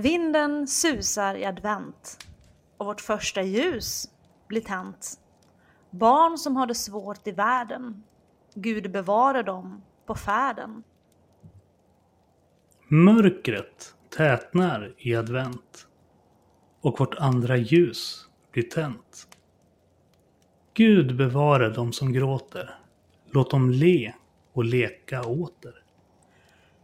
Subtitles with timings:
[0.00, 2.18] Vinden susar i advent
[2.76, 4.10] och vårt första ljus
[4.48, 5.20] blir tänt.
[5.90, 8.02] Barn som har det svårt i världen,
[8.54, 10.82] Gud bevare dem på färden.
[12.88, 15.86] Mörkret tätnar i advent
[16.80, 19.28] och vårt andra ljus blir tänt.
[20.74, 22.78] Gud bevare dem som gråter.
[23.30, 24.14] Låt dem le
[24.52, 25.84] och leka åter.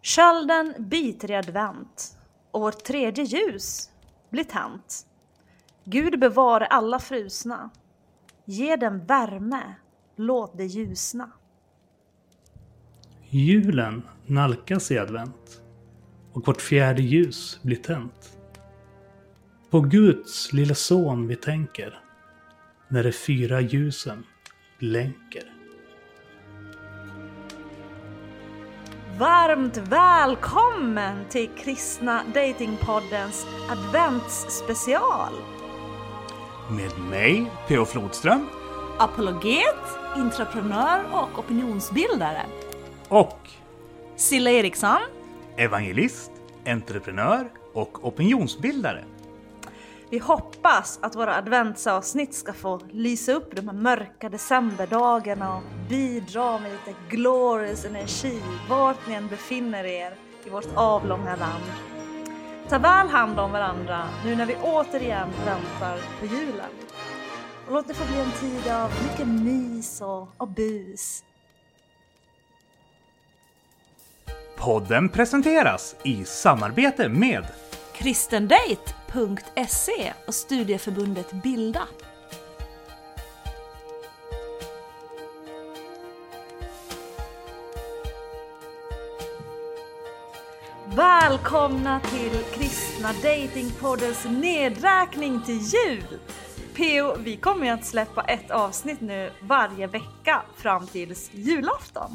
[0.02, 2.16] Kölden biter i advent
[2.56, 3.91] och vårt tredje ljus
[4.30, 5.06] blir tänt.
[5.84, 7.70] Gud bevare alla frusna.
[8.45, 9.74] Ge dem värme,
[10.16, 11.30] låt det ljusna.
[13.29, 15.62] Julen nalkas i advent
[16.32, 18.38] och vårt fjärde ljus blir tänt.
[19.70, 22.01] På Guds lilla son vi tänker
[22.88, 24.24] när de fyra ljusen
[24.79, 25.55] blänker.
[29.19, 35.32] Varmt välkommen till Kristna Datingpoddens adventsspecial.
[36.71, 37.85] Med mig, P.O.
[37.85, 38.46] Flodström.
[38.99, 42.43] Apologet, entreprenör och opinionsbildare.
[43.09, 43.38] Och
[44.16, 44.99] Silla Eriksson.
[45.57, 46.30] evangelist,
[46.66, 49.05] entreprenör och opinionsbildare.
[50.10, 56.59] Vi hoppas att våra adventsavsnitt ska få lysa upp de här mörka decemberdagarna och bidra
[56.59, 61.65] med lite glorious energi vart ni än befinner er i vårt avlånga land.
[62.68, 66.71] Ta väl hand om varandra nu när vi återigen väntar på julen.
[67.66, 71.25] Och låt det få bli en tid av mycket mys och, och bus.
[74.56, 77.47] Podden presenteras i samarbete med
[79.12, 81.88] Kristendate.se och studieförbundet Bilda.
[90.97, 96.19] Välkomna till Kristna Datingpoddens nedräkning till jul!
[96.77, 102.11] PO, vi kommer ju att släppa ett avsnitt nu varje vecka fram tills julafton.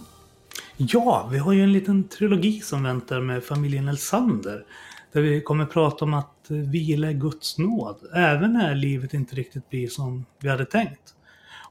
[0.77, 4.65] Ja, vi har ju en liten trilogi som väntar med familjen Elsander.
[5.11, 9.69] Där vi kommer prata om att vila i Guds nåd, även när livet inte riktigt
[9.69, 11.15] blir som vi hade tänkt.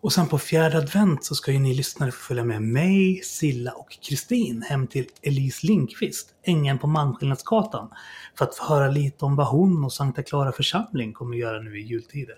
[0.03, 3.73] Och sen på fjärde advent så ska ju ni lyssnare få följa med mig, Silla
[3.73, 7.91] och Kristin hem till Elise Linkvist, ängen på Malmskillnadsgatan,
[8.39, 11.79] för att få höra lite om vad hon och Sankta Clara församling kommer göra nu
[11.79, 12.37] i jultider.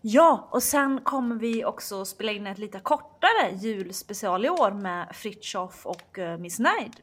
[0.00, 5.08] Ja, och sen kommer vi också spela in ett lite kortare julspecial i år med
[5.14, 6.96] Fritjof och eh, Miss Nide.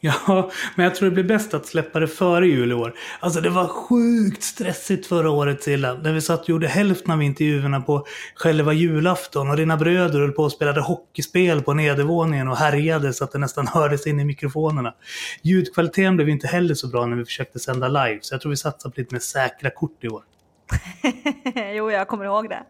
[0.00, 2.94] Ja, men jag tror det blir bäst att släppa det före jul i år.
[3.20, 5.94] Alltså det var sjukt stressigt förra året Silla.
[5.94, 10.32] När vi satt och gjorde hälften av intervjuerna på själva julafton och dina bröder höll
[10.32, 14.24] på och spelade hockeyspel på nedervåningen och härjade så att det nästan hördes in i
[14.24, 14.94] mikrofonerna.
[15.42, 18.56] Ljudkvaliteten blev inte heller så bra när vi försökte sända live, så jag tror vi
[18.56, 20.22] satsar på lite mer säkra kort i år.
[21.74, 22.62] jo, jag kommer ihåg det.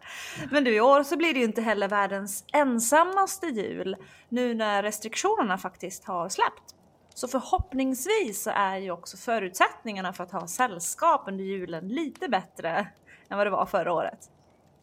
[0.50, 3.96] Men du, i år så blir det ju inte heller världens ensammaste jul
[4.28, 6.75] nu när restriktionerna faktiskt har släppt.
[7.16, 12.88] Så förhoppningsvis så är ju också förutsättningarna för att ha sällskap under julen lite bättre
[13.28, 14.30] än vad det var förra året.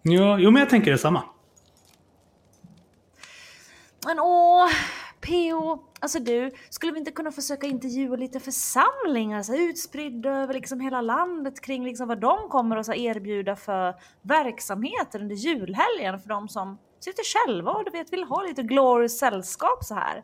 [0.01, 1.23] Ja, jo men jag tänker detsamma.
[4.05, 4.69] Men åh,
[5.21, 10.53] PO, alltså du, skulle vi inte kunna försöka intervjua lite församlingar så här, utspridda över
[10.53, 16.29] liksom hela landet kring liksom vad de kommer att erbjuda för verksamheter under julhelgen för
[16.29, 20.23] de som sitter själva och du vet vill ha lite glorious sällskap så här.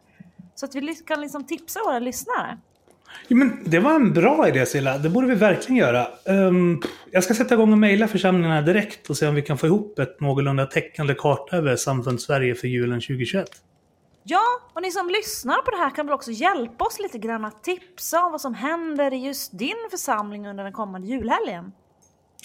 [0.60, 2.58] Så att vi kan liksom tipsa våra lyssnare.
[3.28, 6.08] Ja, men det var en bra idé Silla, det borde vi verkligen göra.
[6.26, 6.82] Um,
[7.12, 10.00] jag ska sätta igång och mejla församlingarna direkt och se om vi kan få ihop
[10.00, 13.48] ett någorlunda täckande karta över Samfund Sverige för julen 2021.
[14.24, 14.42] Ja,
[14.74, 17.64] och ni som lyssnar på det här kan väl också hjälpa oss lite grann att
[17.64, 21.72] tipsa om vad som händer i just din församling under den kommande julhelgen.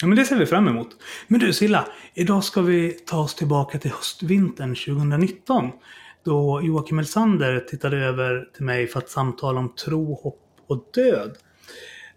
[0.01, 0.87] Ja, men det ser vi fram emot.
[1.27, 5.71] Men du Silla, idag ska vi ta oss tillbaka till höstvintern 2019.
[6.25, 11.37] Då Joakim Elsander tittade över till mig för att samtala om tro, hopp och död.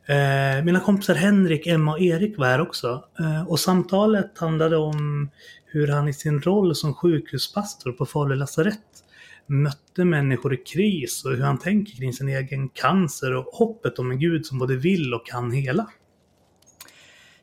[0.07, 3.05] Eh, mina kompisar Henrik, Emma och Erik var här också.
[3.19, 5.31] Eh, och samtalet handlade om
[5.67, 9.05] hur han i sin roll som sjukhuspastor på Falu lasarett
[9.47, 14.11] mötte människor i kris och hur han tänker kring sin egen cancer och hoppet om
[14.11, 15.87] en gud som både vill och kan hela.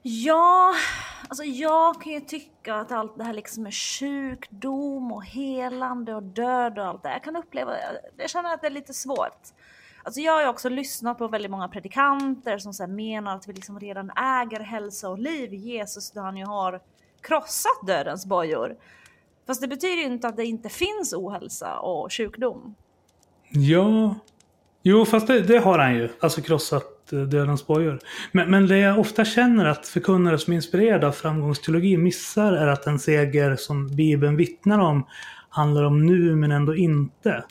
[0.07, 0.73] Ja,
[1.27, 6.23] alltså jag kan ju tycka att allt det här liksom med sjukdom och helande och
[6.23, 7.09] död och allt det.
[7.09, 7.71] Jag kan uppleva,
[8.17, 9.41] jag känner att det är lite svårt.
[10.03, 13.53] Alltså jag har ju också lyssnat på väldigt många predikanter som så menar att vi
[13.53, 16.81] liksom redan äger hälsa och liv i Jesus då han ju har
[17.21, 18.75] krossat dödens bojor.
[19.47, 22.75] Fast det betyder ju inte att det inte finns ohälsa och sjukdom.
[23.49, 24.15] Ja,
[24.83, 26.09] jo fast det, det har han ju.
[26.19, 27.99] Alltså krossat Eh, dödens bojor.
[28.31, 32.67] Men, men det jag ofta känner att förkunnare som är inspirerade av framgångsteologi missar är
[32.67, 35.07] att en seger som Bibeln vittnar om
[35.49, 37.43] handlar om nu men ändå inte.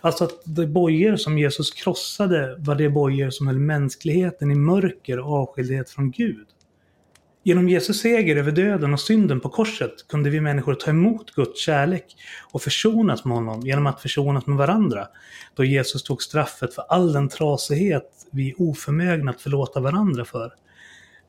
[0.00, 5.18] Alltså att de bojor som Jesus krossade var de bojor som höll mänskligheten i mörker
[5.18, 6.46] och avskildhet från Gud.
[7.42, 11.60] Genom Jesus seger över döden och synden på korset kunde vi människor ta emot Guds
[11.60, 12.16] kärlek
[12.52, 15.08] och försonas med honom genom att försonas med varandra.
[15.54, 20.52] Då Jesus tog straffet för all den trasighet vi är oförmögna att förlåta varandra för.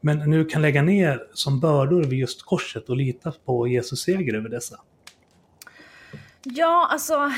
[0.01, 4.33] Men nu kan lägga ner som bördor vid just korset och lita på Jesus seger
[4.33, 4.79] över dessa.
[6.43, 7.31] Ja, alltså,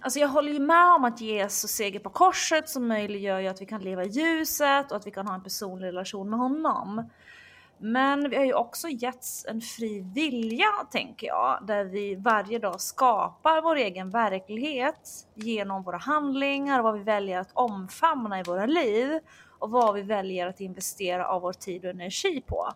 [0.00, 3.60] alltså jag håller ju med om att Jesus seger på korset som möjliggör ju att
[3.60, 7.10] vi kan leva i ljuset och att vi kan ha en personlig relation med honom.
[7.82, 12.80] Men vi har ju också getts en fri vilja, tänker jag, där vi varje dag
[12.80, 19.18] skapar vår egen verklighet genom våra handlingar, vad vi väljer att omfamna i våra liv
[19.58, 22.72] och vad vi väljer att investera av vår tid och energi på.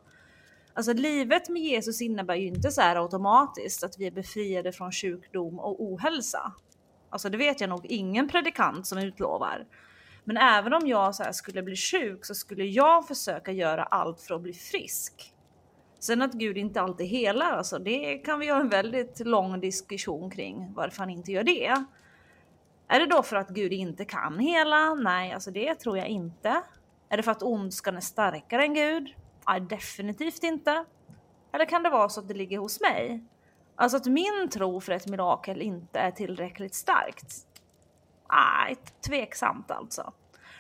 [0.75, 4.93] Alltså livet med Jesus innebär ju inte så här automatiskt att vi är befriade från
[4.93, 6.53] sjukdom och ohälsa.
[7.11, 9.67] Alltså det vet jag nog ingen predikant som utlovar.
[10.25, 14.35] Men även om jag så skulle bli sjuk så skulle jag försöka göra allt för
[14.35, 15.35] att bli frisk.
[15.99, 20.31] Sen att Gud inte alltid helar, alltså det kan vi ha en väldigt lång diskussion
[20.31, 21.85] kring varför han inte gör det.
[22.88, 24.94] Är det då för att Gud inte kan hela?
[24.94, 26.62] Nej, alltså det tror jag inte.
[27.09, 29.15] Är det för att ondskan är starkare än Gud?
[29.49, 30.85] Nej, definitivt inte.
[31.53, 33.25] Eller kan det vara så att det ligger hos mig?
[33.77, 37.47] Alltså att min tro för ett mirakel inte är tillräckligt starkt
[38.35, 38.75] ah,
[39.07, 40.13] tveksamt alltså.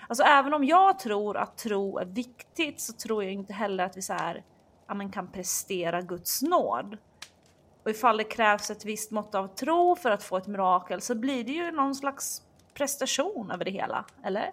[0.08, 3.96] Alltså även om jag tror att tro är viktigt så tror jag inte heller att
[3.96, 4.42] vi så här,
[4.88, 6.96] ja, men kan prestera Guds nåd.
[7.84, 11.14] Och ifall det krävs ett visst mått av tro för att få ett mirakel så
[11.14, 12.42] blir det ju någon slags
[12.74, 14.50] prestation över det hela, eller?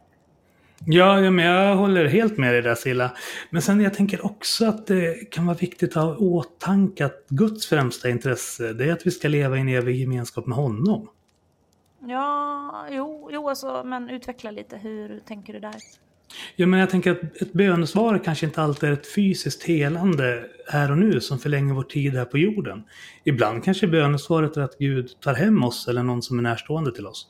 [0.85, 3.11] Ja, ja, men jag håller helt med dig där Silla.
[3.49, 7.25] Men sen jag tänker också att det kan vara viktigt att ha i åtanke att
[7.29, 11.07] Guds främsta intresse det är att vi ska leva i en evig gemenskap med honom.
[12.07, 14.77] Ja, jo, jo alltså, men utveckla lite.
[14.77, 15.75] Hur tänker du där?
[16.55, 20.91] Ja, men jag tänker att ett bönesvar kanske inte alltid är ett fysiskt helande här
[20.91, 22.83] och nu som förlänger vår tid här på jorden.
[23.23, 27.07] Ibland kanske bönesvaret är att Gud tar hem oss eller någon som är närstående till
[27.07, 27.27] oss.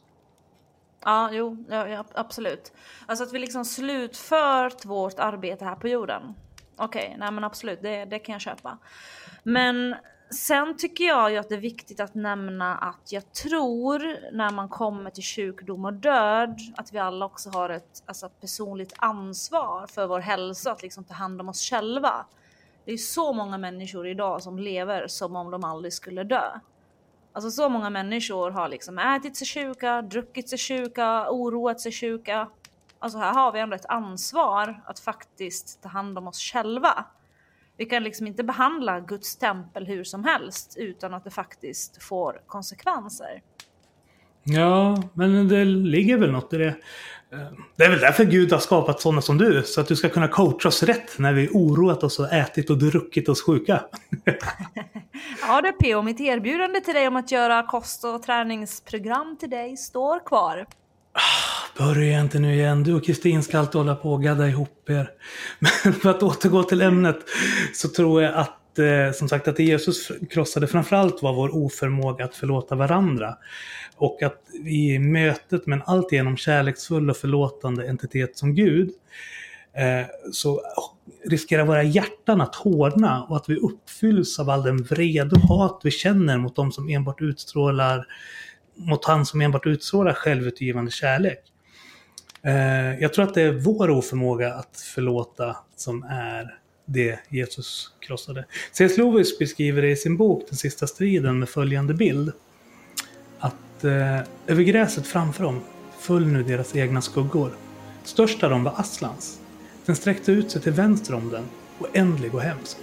[1.04, 2.74] Ja, jo, ja, absolut.
[3.06, 6.34] Alltså att vi liksom slutfört vårt arbete här på jorden.
[6.76, 8.78] Okej, okay, nej men absolut, det, det kan jag köpa.
[9.44, 9.96] Men
[10.33, 14.00] sen tycker jag ju att det är viktigt att nämna att jag tror
[14.31, 18.94] när man kommer till sjukdom och död att vi alla också har ett alltså, personligt
[18.98, 22.25] ansvar för vår hälsa, att liksom ta hand om oss själva.
[22.86, 26.60] Det är så många människor idag som lever som om de aldrig skulle dö.
[27.34, 32.48] Alltså så många människor har liksom ätit sig sjuka, druckit sig sjuka, oroat sig sjuka.
[33.00, 37.06] Alltså här har vi ändå ett ansvar att faktiskt ta hand om oss själva.
[37.78, 42.42] Vi kan liksom inte behandla Guds tempel hur som helst utan att det faktiskt får
[42.48, 43.42] konsekvenser.
[44.44, 46.76] Ja, men det ligger väl något i det.
[47.76, 50.28] Det är väl därför Gud har skapat sådana som du, så att du ska kunna
[50.28, 53.84] coacha oss rätt när vi oroat oss och ätit och druckit oss sjuka.
[55.48, 56.02] ja du P.O.
[56.02, 60.66] mitt erbjudande till dig om att göra kost och träningsprogram till dig står kvar.
[61.78, 62.84] Börja inte nu igen.
[62.84, 65.12] Du och Kristin ska alltid hålla på och gadda ihop er.
[65.60, 67.18] Men för att återgå till ämnet
[67.74, 72.25] så tror jag att eh, som sagt att det Jesus krossade framförallt var vår oförmåga
[72.25, 73.38] att förlåta varandra.
[73.96, 78.90] Och att i mötet med en alltigenom kärleksfull och förlåtande entitet som Gud
[79.74, 80.62] eh, så
[81.25, 85.82] riskerar våra hjärtan att hårdna och att vi uppfylls av all den vrede och hat
[85.84, 88.06] vi känner mot de som enbart utstrålar
[88.75, 91.50] mot han som enbart utstrålar självutgivande kärlek.
[92.43, 98.45] Eh, jag tror att det är vår oförmåga att förlåta som är det Jesus krossade.
[98.71, 98.98] C.S.
[98.98, 102.31] Lewis beskriver det i sin bok Den sista striden med följande bild.
[103.39, 105.62] Att eh, över gräset framför dem
[106.00, 107.51] föll nu deras egna skuggor.
[108.03, 109.39] Störst av dem var Aslans.
[109.86, 111.43] Den sträckte ut sig till vänster om den,
[111.79, 112.77] oändlig och hemsk.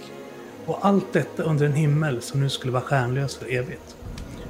[0.65, 3.95] Och allt detta under en himmel som nu skulle vara stjärnlös för evigt.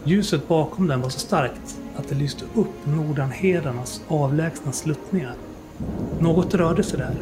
[0.03, 5.35] Ljuset bakom den var så starkt att det lyste upp Nordanhedarnas avlägsna sluttningar.
[6.19, 7.15] Något rörde sig där.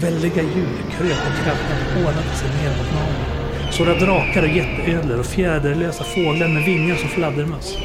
[0.00, 3.72] Väldiga djur kröp och krabbade och ålade sig ner mot naveln.
[3.72, 7.76] Sådana drakar och jätteödlor och fjäderlösa fåglar med vingar som fladdermöss.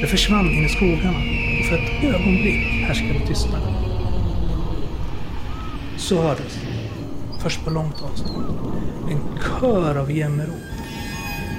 [0.00, 1.18] Det försvann in i skogarna
[1.60, 3.72] och för ett ögonblick härskade tystnaden.
[5.96, 6.58] Så hördes,
[7.38, 8.44] först på långt avstånd,
[9.10, 9.20] en
[9.60, 10.75] kör av jämmerop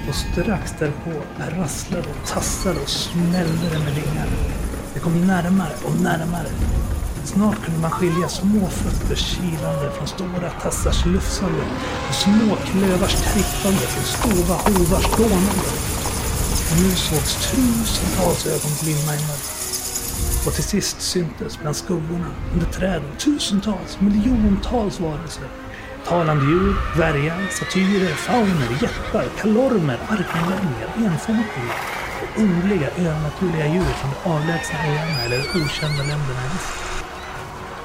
[0.08, 4.28] och strax därpå rasslade och tassade och smällde det med ringar.
[4.94, 6.48] Det kom närmare och närmare.
[7.24, 11.62] Snart kunde man skilja små fötter kilande från stora tassars lufsande
[12.08, 15.70] och små klövars trippande från stora hovars dånande.
[16.70, 19.58] Och nu sågs tusentals ögon glimma i mörkret.
[20.46, 25.48] Och till sist syntes bland skuggorna under träden tusentals, miljontals varelser.
[26.04, 31.80] Talande djur, dvärgar, satyrer, fauner, jättar, kalormer, arkenlänningar, enfotingar
[32.22, 36.88] och underliga övernaturliga djur från de avlägsna öarna eller okända länderna i väst.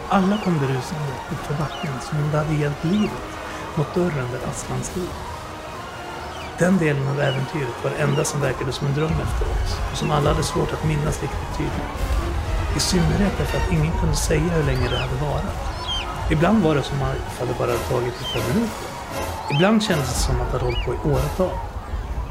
[0.10, 3.24] Alla kom berusande uppför backen som om det hade hjälpt livet
[3.76, 5.14] mot dörren där Aslan stod.
[6.60, 9.98] Den delen av äventyret var det enda som verkade som en dröm efter oss och
[9.98, 12.04] som alla hade svårt att minnas riktigt tydligt.
[12.78, 15.73] I synnerhet därför att ingen kunde säga hur länge det hade varit.
[16.32, 18.88] Ibland var det som att det bara hade tagit ett par minuter.
[19.52, 21.58] Ibland kändes det som att det hade hållit på i åratal.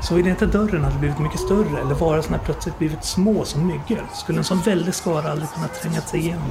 [0.03, 4.39] Såvida inte dörren hade blivit mycket större eller varelserna plötsligt blivit små som myggor skulle
[4.39, 6.51] en sån väldig skara aldrig kunna tränga sig igenom.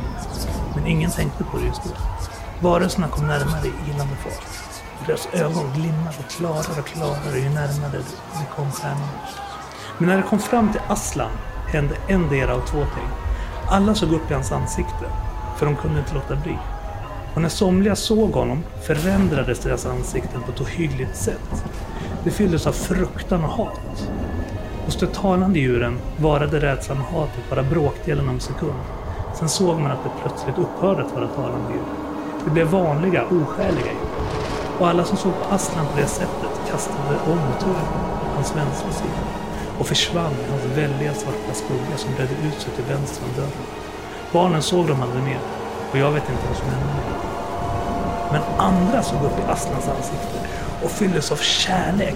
[0.75, 1.89] Men ingen tänkte på det just då.
[2.67, 4.43] Varelserna kom närmare i ilande fart.
[5.07, 8.01] Deras ögon glimmade klarare och klarare ju närmare
[8.33, 9.09] de kom stjärnorna.
[9.97, 11.31] Men när de kom fram till Aslan
[11.67, 13.09] hände en del av två ting.
[13.67, 15.05] Alla såg upp i hans ansikte,
[15.57, 16.57] för de kunde inte låta bli.
[17.33, 21.63] Och när somliga såg honom förändrades deras ansikten på ett ohyggligt sätt.
[22.23, 24.09] Det fylldes av fruktan och hat.
[24.85, 28.79] Hos de talande djuren varade rädslan och hatet bara bråkdelen av en sekund.
[29.39, 31.83] Sen såg man att det plötsligt upphörde att vara talande djur.
[32.45, 34.11] Det blev vanliga, oskäliga djur.
[34.79, 37.87] Och alla som såg på Aslan på det sättet kastade om turen
[38.21, 39.21] på hans vänstra sida
[39.79, 43.65] och försvann i hans väldiga svarta skugga som bredde ut sig till vänster om dörren.
[44.33, 45.39] Barnen såg dem aldrig mer
[45.91, 47.03] och jag vet inte vad som hände.
[48.31, 50.39] Men andra såg upp i Aslans ansikte
[50.83, 52.15] och fylldes av kärlek,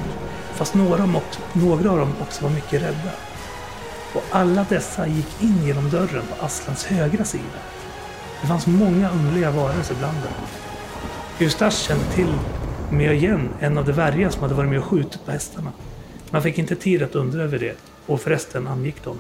[0.53, 3.12] fast några, av dem också, några av dem också var mycket rädda.
[4.13, 7.60] Och alla dessa gick in genom dörren på Aslans högra sida.
[8.41, 10.34] Det fanns många underliga varelser bland dem.
[11.39, 12.34] Eustache kände till
[12.91, 15.72] med igen en av de värjar som hade varit med och skjutit på hästarna.
[16.29, 19.17] Man fick inte tid att undra över det och förresten angick de.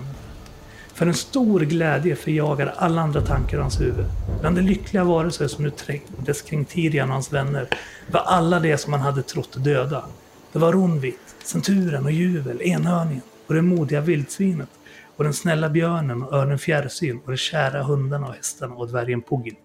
[0.95, 4.05] För en stor glädje förjagade alla andra tankar i hans huvud.
[4.41, 7.67] Bland de lyckliga varelser som nu trängdes kring Tirian och hans vänner
[8.11, 10.05] var alla de som man hade trott döda.
[10.51, 14.69] Det var Ronvit, Centuren och Juvel, Enhörningen och det modiga vildsvinet
[15.15, 19.21] och den snälla björnen och örnen Fjärrsyn och de kära hundarna och hästarna och dvärgen
[19.21, 19.55] Puggin.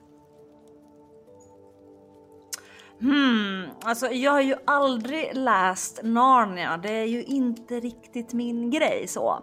[3.01, 6.77] Hmm, alltså jag har ju aldrig läst Narnia.
[6.77, 9.43] Det är ju inte riktigt min grej så.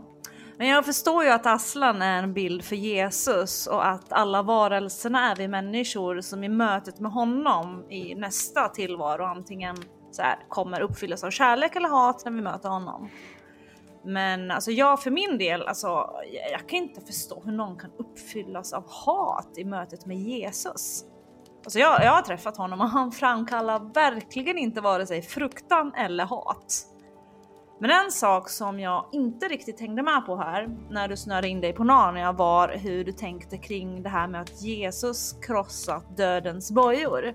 [0.57, 5.31] Men jag förstår ju att Aslan är en bild för Jesus och att alla varelserna
[5.31, 9.77] är vi människor som i mötet med honom i nästa tillvaro antingen
[10.11, 13.09] så här, kommer uppfyllas av kärlek eller hat när vi möter honom.
[14.03, 15.87] Men alltså jag för min del, alltså
[16.51, 21.05] jag, kan inte förstå hur någon kan uppfyllas av hat i mötet med Jesus.
[21.63, 26.25] Alltså jag, jag har träffat honom och han framkallar verkligen inte vare sig fruktan eller
[26.25, 26.87] hat.
[27.79, 31.62] Men en sak som jag inte riktigt hängde med på här när du snörde in
[31.62, 36.72] dig på Narnia var hur du tänkte kring det här med att Jesus krossat dödens
[36.72, 37.34] bojor.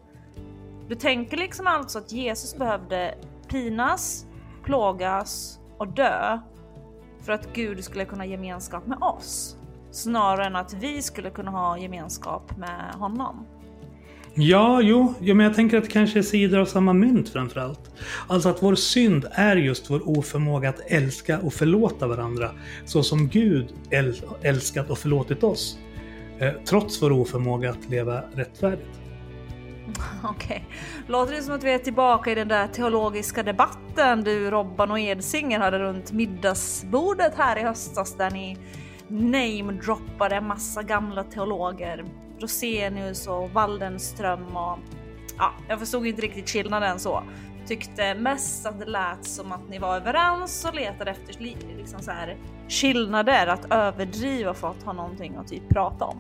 [0.88, 3.14] Du tänker liksom alltså att Jesus behövde
[3.48, 4.26] pinas,
[4.64, 6.38] plågas och dö
[7.20, 9.56] för att Gud skulle kunna ha gemenskap med oss
[9.92, 13.46] snarare än att vi skulle kunna ha gemenskap med honom.
[14.34, 17.80] Ja, jo, ja, men jag tänker att det kanske är sidor av samma mynt framförallt.
[18.28, 22.50] Alltså att vår synd är just vår oförmåga att älska och förlåta varandra
[22.84, 25.78] så som Gud äl älskat och förlåtit oss.
[26.38, 29.00] Eh, trots vår oförmåga att leva rättfärdigt.
[30.24, 30.64] Okej,
[31.06, 34.98] låter det som att vi är tillbaka i den där teologiska debatten du, Robban och
[34.98, 38.58] Edsinger hade runt middagsbordet här i höstas där ni
[39.08, 42.04] namedroppade en massa gamla teologer.
[42.42, 44.78] Rosenius och Waldenström och
[45.38, 47.22] ja, jag förstod inte riktigt skillnaden så.
[47.66, 51.40] Tyckte mest att det lät som att ni var överens och letade efter
[51.76, 52.36] liksom så här
[52.68, 56.18] skillnader att överdriva för att ha någonting att typ prata om.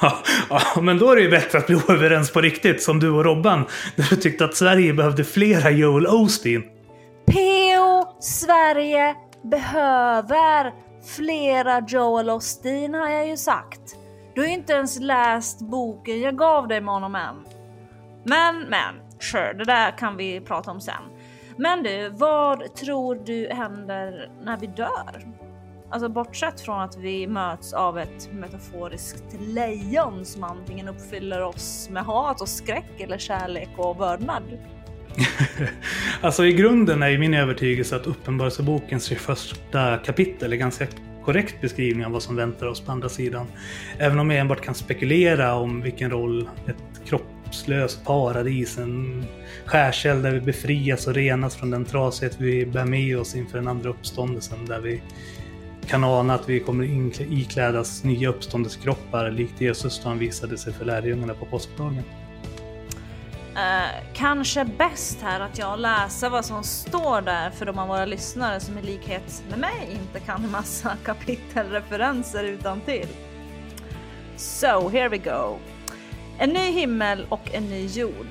[0.50, 3.24] ja, men då är det ju bättre att bli överens på riktigt som du och
[3.24, 3.64] Robban.
[3.96, 6.62] När du tyckte att Sverige behövde flera Joel Osteen.
[7.26, 9.14] PO Sverige
[9.50, 10.72] behöver
[11.16, 13.97] flera Joel Osteen har jag ju sagt.
[14.38, 17.36] Du har inte ens läst boken jag gav dig med honom än.
[18.24, 21.02] Men, men, sure, det där kan vi prata om sen.
[21.56, 25.26] Men du, vad tror du händer när vi dör?
[25.90, 32.04] Alltså bortsett från att vi möts av ett metaforiskt lejon som antingen uppfyller oss med
[32.04, 34.42] hat och skräck eller kärlek och vördnad.
[36.20, 39.20] alltså i grunden är ju min övertygelse att Uppenbarelsebokens 21
[40.04, 40.86] kapitel är ganska
[41.28, 43.46] korrekt beskrivning av vad som väntar oss på andra sidan.
[43.98, 49.24] Även om jag enbart kan spekulera om vilken roll ett kroppslöst paradis, en
[49.64, 53.68] skärseld där vi befrias och renas från den trasighet vi bär med oss inför den
[53.68, 55.02] andra uppståndelsen, där vi
[55.86, 56.84] kan ana att vi kommer
[57.32, 62.02] iklädas nya uppståndelsekroppar likt Jesus då han visade sig för lärjungarna på påskdagen.
[63.58, 68.04] Eh, kanske bäst här att jag läser vad som står där för de av våra
[68.04, 73.08] lyssnare som i likhet med mig inte kan en massa kapitelreferenser utan till.
[74.36, 75.58] So here we go.
[76.38, 78.26] En ny himmel och en ny jord.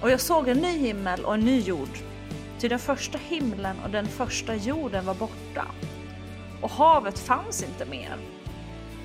[0.00, 1.98] Och jag såg en ny himmel och en ny jord.
[2.58, 5.66] Ty den första himlen och den första jorden var borta.
[6.60, 8.16] Och havet fanns inte mer.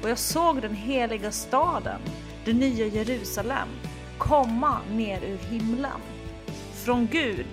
[0.03, 1.99] Och jag såg den heliga staden,
[2.45, 3.67] det nya Jerusalem,
[4.17, 6.01] komma ner ur himlen.
[6.73, 7.45] Från Gud,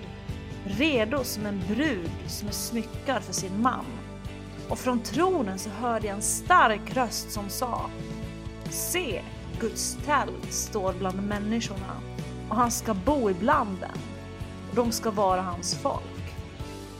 [0.65, 3.85] redo som en brud som är smyckad för sin man.
[4.69, 7.89] Och från tronen så hörde jag en stark röst som sa
[8.69, 9.21] Se,
[9.59, 12.01] Guds tält står bland människorna
[12.49, 13.99] och han ska bo ibland dem
[14.69, 16.35] och de ska vara hans folk.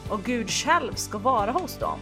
[0.10, 2.00] Och Gud själv ska vara hos dem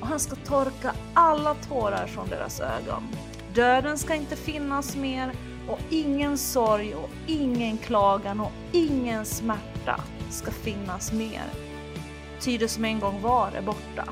[0.00, 3.08] och han ska torka alla tårar från deras ögon.
[3.54, 5.32] Döden ska inte finnas mer
[5.68, 10.00] och ingen sorg och ingen klagan och ingen smärta
[10.30, 11.44] ska finnas mer.
[12.40, 14.04] Ty det som en gång var är borta.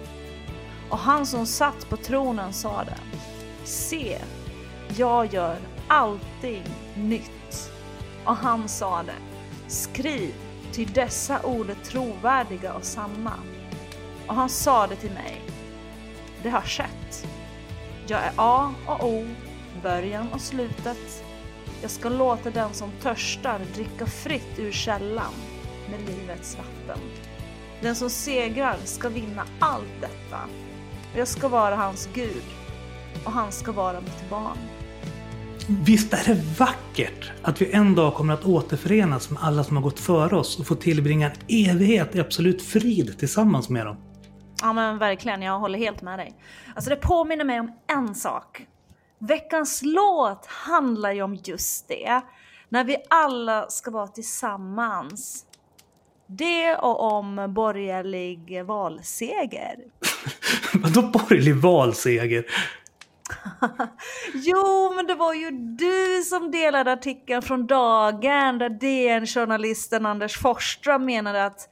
[0.90, 2.94] Och han som satt på tronen sade
[3.64, 4.18] Se,
[4.96, 5.56] jag gör
[5.88, 6.64] allting
[6.94, 7.70] nytt.
[8.24, 9.12] Och han sade
[9.66, 10.34] Skriv,
[10.72, 13.34] ty dessa ord är trovärdiga och sanna.
[14.26, 15.42] Och han sade till mig
[16.42, 17.26] Det har skett.
[18.06, 19.26] Jag är A och O,
[19.82, 21.24] början och slutet,
[21.82, 25.32] jag ska låta den som törstar dricka fritt ur källan
[25.90, 27.02] med livets vatten.
[27.80, 30.40] Den som segrar ska vinna allt detta.
[31.16, 32.44] Jag ska vara hans Gud
[33.24, 34.58] och han ska vara mitt barn.
[35.84, 39.82] Visst är det vackert att vi en dag kommer att återförenas med alla som har
[39.82, 41.36] gått före oss och få tillbringa en
[41.70, 43.96] evighet i absolut frid tillsammans med dem?
[44.62, 46.34] Ja men verkligen, jag håller helt med dig.
[46.74, 48.66] Alltså det påminner mig om en sak.
[49.18, 52.20] Veckans låt handlar ju om just det.
[52.68, 55.44] När vi alla ska vara tillsammans.
[56.26, 59.76] Det och om borgerlig valseger.
[60.74, 62.44] Vadå borgerlig valseger?
[64.34, 71.04] jo, men det var ju du som delade artikeln från dagen där DN-journalisten Anders Forsström
[71.04, 71.68] menade att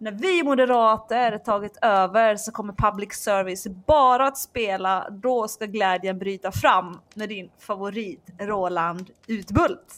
[0.00, 6.18] när vi moderater tagit över så kommer public service bara att spela Då ska glädjen
[6.18, 9.94] bryta fram med din favorit Roland Utbult.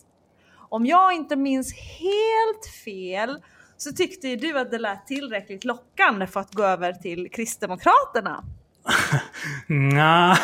[0.55, 3.43] Om jag inte minns helt fel
[3.77, 8.45] så tyckte ju du att det lät tillräckligt lockande för att gå över till Kristdemokraterna.
[9.67, 10.39] Nja,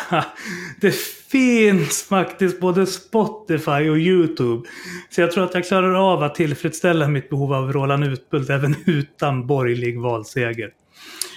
[0.81, 0.95] det
[1.31, 4.67] finns faktiskt både Spotify och YouTube.
[5.09, 8.75] Så jag tror att jag klarar av att tillfredsställa mitt behov av Roland Utbult även
[8.85, 10.71] utan borgerlig valseger.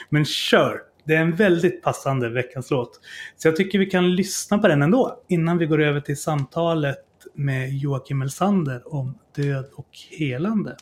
[0.09, 0.81] Men kör!
[1.05, 3.01] Det är en väldigt passande veckans låt.
[3.37, 6.99] Så jag tycker vi kan lyssna på den ändå innan vi går över till samtalet
[7.35, 10.77] med Joakim Elsander om död och helande.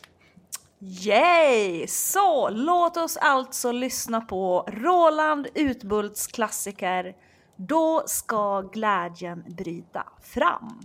[0.83, 1.87] Yay!
[1.87, 7.15] Så låt oss alltså lyssna på Roland Utbults klassiker
[7.55, 10.79] Då ska glädjen bryta fram.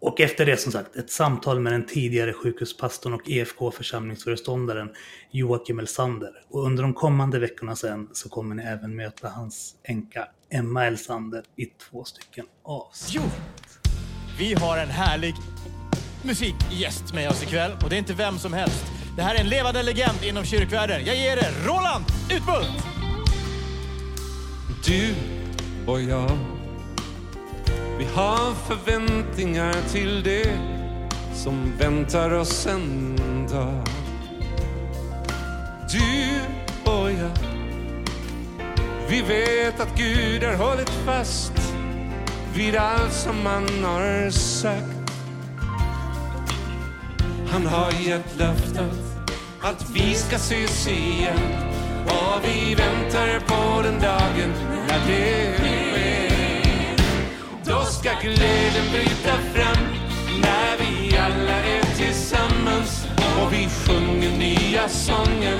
[0.00, 4.90] Och efter det som sagt ett samtal med den tidigare sjukhuspastorn och EFK-församlingsföreståndaren
[5.30, 6.32] Joakim Elsander.
[6.48, 11.44] Och under de kommande veckorna sen så kommer ni även möta hans änka Emma Elsander
[11.56, 13.14] i två stycken avsnitt.
[13.14, 13.22] Jo!
[14.38, 15.34] Vi har en härlig
[16.24, 18.84] musikgäst med oss ikväll och det är inte vem som helst.
[19.16, 21.04] Det här är en levande legend inom kyrkvärlden.
[21.06, 22.84] Jag ger er Roland Utbult!
[24.84, 25.14] Du
[25.86, 26.38] och jag
[27.98, 30.58] Vi har förväntningar till det
[31.34, 33.16] som väntar oss en
[33.50, 33.86] dag
[35.92, 36.40] Du
[36.90, 37.38] och jag
[39.08, 41.52] Vi vet att Gud har hållit fast
[42.54, 44.93] vid allt som han har sagt
[47.48, 49.14] han har gett löftet
[49.60, 51.38] att vi ska ses igen
[52.06, 54.52] och vi väntar på den dagen
[54.88, 55.84] när det sker.
[57.64, 59.84] Då ska glädjen bryta fram
[60.40, 65.58] när vi alla är tillsammans och vi sjunger nya sånger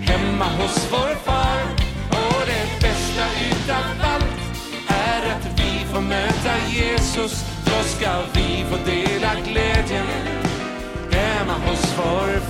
[0.00, 1.62] hemma hos vår far.
[2.10, 4.24] Och det bästa utav allt
[4.88, 7.44] är att vi får möta Jesus.
[7.64, 10.47] Då ska vi få dela glädjen
[11.54, 12.40] hos vår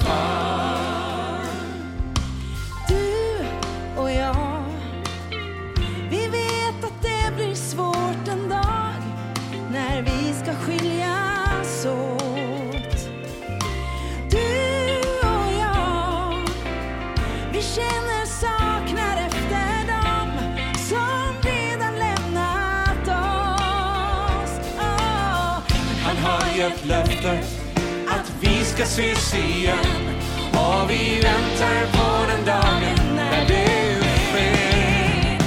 [28.78, 30.08] ska ses igen
[30.52, 35.38] och vi väntar på den dagen när det sker.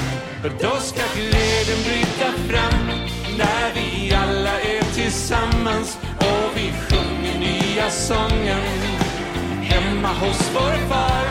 [0.42, 2.88] För då ska glädjen bryta fram
[3.38, 8.64] när vi alla är tillsammans och vi sjunger nya sången
[9.62, 11.26] hemma hos vår far.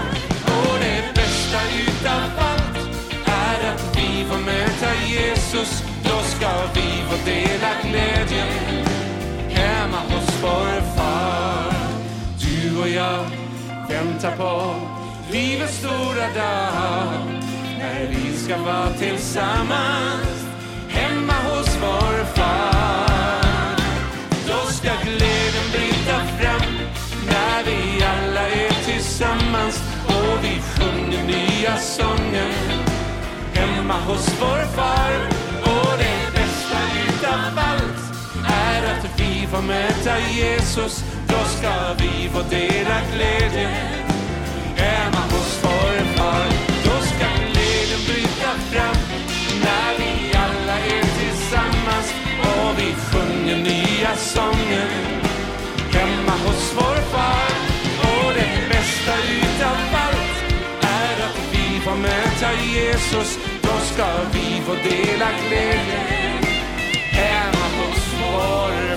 [0.47, 2.79] Och det bästa utav allt
[3.27, 5.83] är att vi får möta Jesus.
[6.05, 8.49] Då ska vi få dela glädjen
[9.49, 11.80] hemma hos vår far.
[12.71, 13.25] Du och jag
[13.89, 14.75] väntar på
[15.33, 17.13] livets stora dag
[17.79, 20.47] när vi ska vara tillsammans
[20.89, 23.77] hemma hos vår far.
[24.49, 26.75] Då ska glädjen bryta fram
[27.27, 32.53] när vi alla är tillsammans och vi sjunger nya sånger
[33.55, 35.13] hemma hos vår far.
[35.63, 36.79] Och det bästa
[37.09, 38.11] utav allt
[38.49, 41.05] är att vi får möta Jesus.
[41.61, 43.71] Ska vi få dela glädjen
[44.77, 46.47] hemma hos vår far.
[46.85, 48.97] Då ska glädjen bryta fram
[49.65, 54.89] när vi alla är tillsammans och vi sjunger nya sånger
[55.93, 57.51] hemma hos vår far.
[57.99, 63.39] Och det bästa utav allt är att vi får möta Jesus.
[63.63, 66.45] Då ska vi få dela glädjen
[67.11, 68.97] hemma hos vår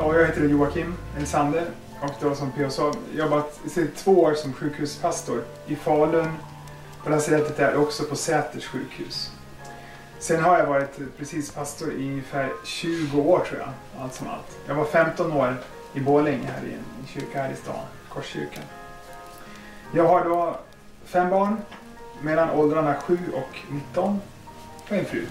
[0.00, 1.66] Ja, jag heter Joakim Elsander
[2.00, 2.70] och då som P.O.
[2.70, 6.32] sa jobbat i två år som sjukhuspastor i Falun
[7.04, 9.32] på lasarettet där och också på Säters sjukhus.
[10.18, 13.68] Sen har jag varit precis pastor i ungefär 20 år tror jag,
[14.02, 14.58] allt som allt.
[14.66, 15.56] Jag var 15 år
[15.94, 18.64] i Borlänge här i en kyrka här i stan, Korskyrkan.
[19.94, 20.58] Jag har då
[21.04, 21.56] fem barn
[22.22, 24.20] mellan åldrarna 7 och 19
[24.86, 25.26] och en fru.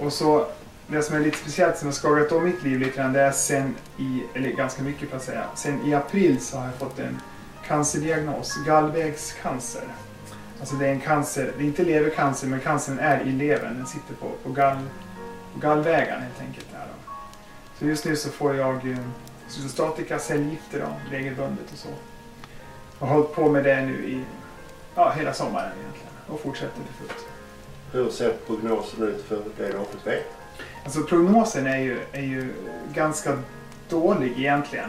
[0.00, 0.46] Och så
[0.92, 3.32] det som är lite speciellt som har skakat om mitt liv lite grann det är
[3.32, 6.98] sen i, eller ganska mycket för att säga, sen i april så har jag fått
[6.98, 7.20] en
[7.66, 9.84] cancerdiagnos, gallvägscancer.
[10.60, 13.86] Alltså det är en cancer, det är inte levercancer men cancern är i levern, den
[13.86, 14.78] sitter på, på, gall,
[15.54, 16.66] på gallvägarna helt enkelt.
[16.72, 17.12] Där då.
[17.78, 18.98] Så just nu så får jag eh,
[19.48, 21.88] cytostatika, cellgifter då, regelbundet och så.
[22.98, 24.24] Och har hållit på med det nu i
[24.94, 27.26] ja, hela sommaren egentligen och fortsätter för fullt.
[27.92, 30.41] Hur ser prognosen ut för det du har fått veta?
[30.84, 32.54] Alltså prognosen är ju, är ju
[32.94, 33.38] ganska
[33.88, 34.88] dålig egentligen.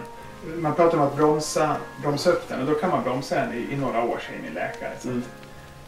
[0.58, 3.68] Man pratar om att bromsa, bromsa upp den och då kan man bromsa den i,
[3.74, 4.92] i några år säger min läkare.
[5.00, 5.24] Så, Mm.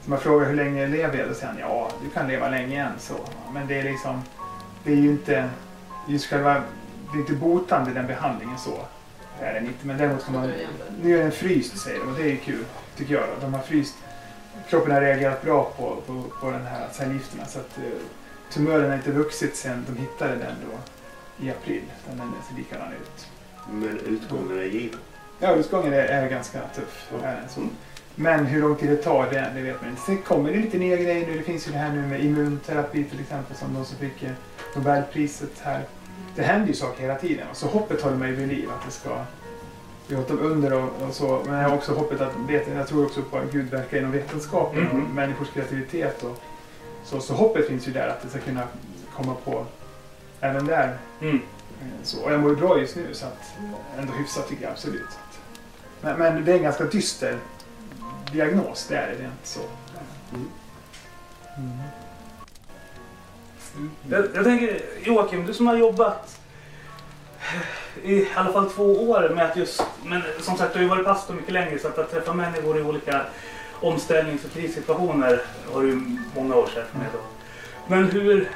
[0.04, 1.28] så man frågar hur länge lever jag?
[1.30, 3.00] Då säger han ja, du kan leva länge än.
[3.00, 3.14] Så.
[3.54, 4.22] Men det är liksom,
[4.84, 5.50] det är ju inte,
[6.08, 6.54] just själva,
[7.12, 8.78] det är inte botande den behandlingen så.
[9.40, 9.88] Det är den inte.
[9.88, 10.52] Men däremot kan man,
[11.04, 12.66] nu är den fryst säger de och det är ju kul
[12.98, 13.24] tycker jag.
[13.24, 13.46] Då.
[13.46, 13.96] De har fryst,
[14.70, 17.46] kroppen har reagerat bra på, på, på den här cellgifterna.
[17.46, 17.84] Så att, eh,
[18.54, 20.78] tumören har inte vuxit sedan de hittade den då
[21.46, 21.82] i april.
[22.08, 22.18] Den
[22.50, 23.28] ser likadan ut.
[23.72, 25.00] Men utgången är given.
[25.40, 27.10] Ja, utgången är, är ganska tuff.
[27.24, 27.62] Är den så.
[28.16, 30.02] Men hur lång tid det tar, det, det vet man inte.
[30.02, 31.38] Sen kommer det lite nya grejer nu.
[31.38, 34.32] Det finns ju det här nu med immunterapi till exempel som de som fick eh,
[34.76, 35.82] Nobelpriset här.
[36.36, 37.48] Det händer ju saker hela tiden.
[37.54, 39.26] Så hoppet håller mig vid liv att det ska
[40.08, 41.44] vi har hållit under och, och så.
[41.46, 42.32] Men jag har också hoppet att,
[42.76, 45.16] jag tror också på att Gud verkar inom vetenskapen och Mhm.
[45.16, 46.24] människors kreativitet.
[46.24, 46.42] Och,
[47.06, 48.64] så, så hoppet finns ju där att det ska kunna
[49.16, 49.66] komma på
[50.42, 50.98] även där.
[51.22, 51.36] Mm.
[51.82, 53.54] Eh, Så, och jag mår ju bra just nu så att
[53.98, 55.02] ändå hyfsat tycker jag absolut.
[55.04, 55.40] Att,
[56.02, 57.38] men, men det är en ganska dyster
[58.32, 59.60] diagnos, det är det rent så.
[61.58, 61.80] Mm.
[64.10, 66.40] Jag, jag tänker, Joakim, du som har jobbat
[68.04, 71.06] i alla fall två år med att just, men som sagt du har ju varit
[71.06, 73.26] pastor mycket längre så att, att träffa människor i olika
[73.86, 75.42] omställnings och krissituationer
[75.74, 76.02] har du ju
[76.36, 77.22] många års erfarenhet av.
[77.88, 78.50] Men hur,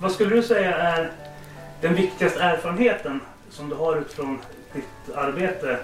[0.00, 1.12] vad skulle du säga är
[1.80, 4.38] den viktigaste erfarenheten som du har utifrån
[4.72, 5.78] ditt arbete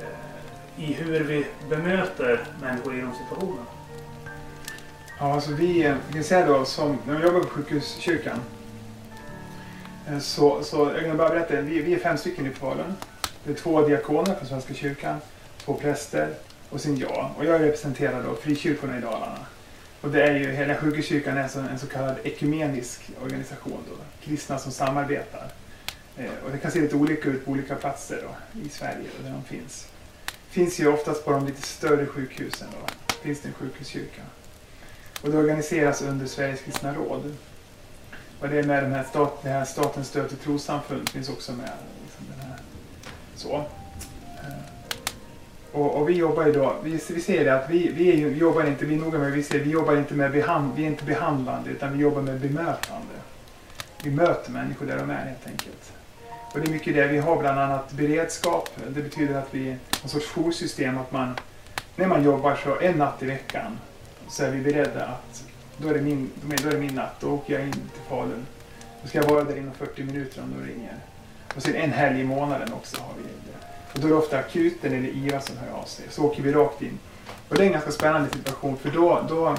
[0.00, 3.66] eh, i hur vi bemöter människor i de situationerna?
[5.18, 8.40] Ja, alltså vi, vi kan säga då som, när vi jobbar på sjukhuskyrkan
[10.08, 12.94] eh, så, så jag kan bara berätta, vi, vi är fem stycken i Falun.
[13.44, 15.20] Det är två diakoner från Svenska kyrkan,
[15.64, 16.34] två präster
[16.70, 17.30] och sen jag.
[17.36, 19.46] Och jag representerar då frikyrkorna i Dalarna.
[20.00, 24.72] Och det är ju, hela sjukhuskyrkan är en så kallad ekumenisk organisation då, kristna som
[24.72, 25.48] samarbetar.
[26.16, 29.24] Eh, och det kan se lite olika ut på olika platser då, i Sverige då,
[29.24, 29.88] där de finns.
[30.48, 34.22] Finns ju oftast på de lite större sjukhusen då, finns det en sjukhuskyrka.
[35.22, 37.36] Och det organiseras under Sveriges kristna råd.
[38.40, 41.52] Och det är med den här, stat, det här statens stöd till trossamfund finns också
[41.52, 41.72] med.
[42.04, 42.58] Liksom den här,
[43.36, 43.64] så.
[45.78, 48.28] Och, och vi jobbar ju då, vi, vi ser det att vi, vi, är ju,
[48.28, 50.82] vi jobbar inte, vi är noga med, vi ser, vi jobbar inte med behand, vi
[50.82, 53.14] är inte behandlande utan vi jobbar med bemötande.
[54.02, 55.92] vi möter människor där de är helt enkelt.
[56.52, 57.06] Och det är mycket det.
[57.06, 58.68] Vi har bland annat beredskap.
[58.88, 61.34] Det betyder att vi har en sorts joursystem att man,
[61.96, 63.78] när man jobbar så en natt i veckan
[64.28, 65.44] så är vi beredda att
[65.76, 67.14] då är det min, då är det min natt.
[67.20, 68.46] Då åker jag in till Falun.
[69.02, 70.96] Då ska jag vara där inom 40 minuter om de ringer.
[71.56, 73.58] Och sen en helg i månaden också har vi det.
[73.92, 76.04] Och då är det ofta akuten eller IVA som hör av sig.
[76.10, 76.98] Så åker vi rakt in.
[77.48, 79.56] Och det är en ganska spännande situation för då, då,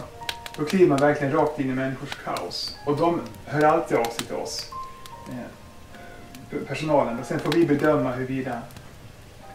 [0.57, 2.77] då kliver man verkligen rakt in i människors kaos.
[2.85, 4.71] Och de hör alltid av sig till oss.
[5.29, 7.19] Eh, personalen.
[7.19, 8.61] Och sen får vi bedöma huruvida...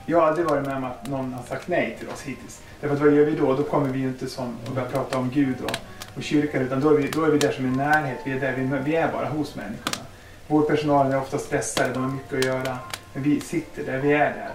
[0.07, 2.63] Jag har aldrig varit med om att någon har sagt nej till oss hittills.
[2.81, 3.55] Därför att vad gör vi då?
[3.55, 5.77] Då kommer vi ju inte som och börjar prata om Gud och,
[6.17, 8.19] och kyrkan utan då är, vi, då är vi där som en närhet.
[8.25, 10.05] Vi är, där, vi, vi är bara hos människorna.
[10.47, 12.79] Vår personal är ofta stressade, de har mycket att göra.
[13.13, 14.51] Men vi sitter där, vi är där.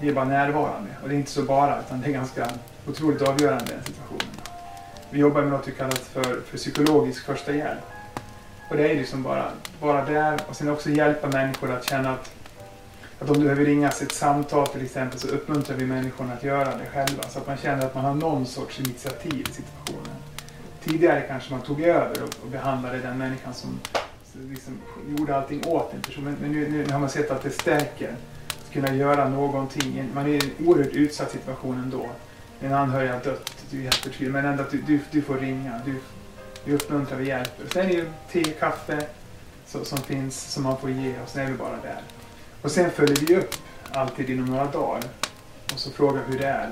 [0.00, 0.90] Vi är bara närvarande.
[1.02, 2.48] Och det är inte så bara, utan det är ganska
[2.86, 4.34] otroligt avgörande den situationen.
[5.10, 7.80] Vi jobbar med något vi kallar för, för psykologisk första hjälp.
[8.70, 12.30] Och det är liksom bara, bara där och sen också hjälpa människor att känna att,
[13.18, 16.64] att om du behöver ringas ett samtal till exempel så uppmuntrar vi människorna att göra
[16.76, 17.22] det själva.
[17.28, 20.16] Så att man känner att man har någon sorts initiativ i situationen.
[20.84, 23.80] Tidigare kanske man tog över och, och behandlade den människan som
[24.50, 24.78] liksom
[25.18, 26.24] gjorde allting åt en person.
[26.24, 28.14] Men, men nu, nu, har man sett att det stärker
[28.72, 30.10] kunna göra någonting.
[30.14, 32.06] Man är i en oerhört utsatt situation ändå.
[32.60, 34.42] En anhörig har dött, du är helt förtvivlad.
[34.42, 35.80] Men ändå att du, du, du får ringa.
[35.84, 36.00] Du,
[36.64, 37.66] vi uppmuntrar, vi hjälper.
[37.72, 39.06] Sen är det ju te, kaffe
[39.66, 42.00] så, som finns som man får ge och sen är vi bara där.
[42.62, 43.54] Och sen följer vi upp
[43.92, 45.02] alltid inom några dagar
[45.72, 46.70] och så frågar hur det är.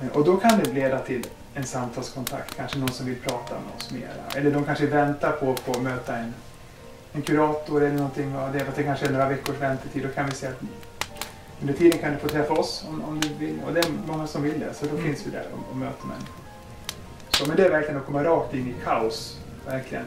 [0.00, 3.76] Eh, och då kan det leda till en samtalskontakt, kanske någon som vill prata med
[3.76, 4.36] oss mera.
[4.36, 6.34] Eller de kanske väntar på, på att möta en,
[7.12, 8.36] en kurator eller någonting.
[8.36, 10.02] Och det, det kanske är några veckors väntetid.
[10.02, 10.60] Då kan vi säga att
[11.60, 13.60] under tiden kan du få träffa oss om, om du vill.
[13.66, 15.04] Och det är många som vill det, så då mm.
[15.04, 16.34] finns vi där och, och möter människor.
[17.30, 19.38] Så, men det är verkligen att komma rakt in i kaos.
[19.66, 20.04] Verkligen.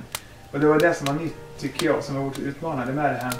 [0.52, 3.34] Och det var det som var nytt, tycker jag, som var utmanande med det här.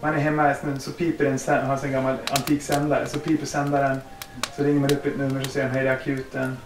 [0.00, 4.00] Man är hemma, så piper en, man har en gammal antik sändare, så piper sändaren.
[4.56, 6.56] Så ringer man upp ett nummer så säger hej det är akuten.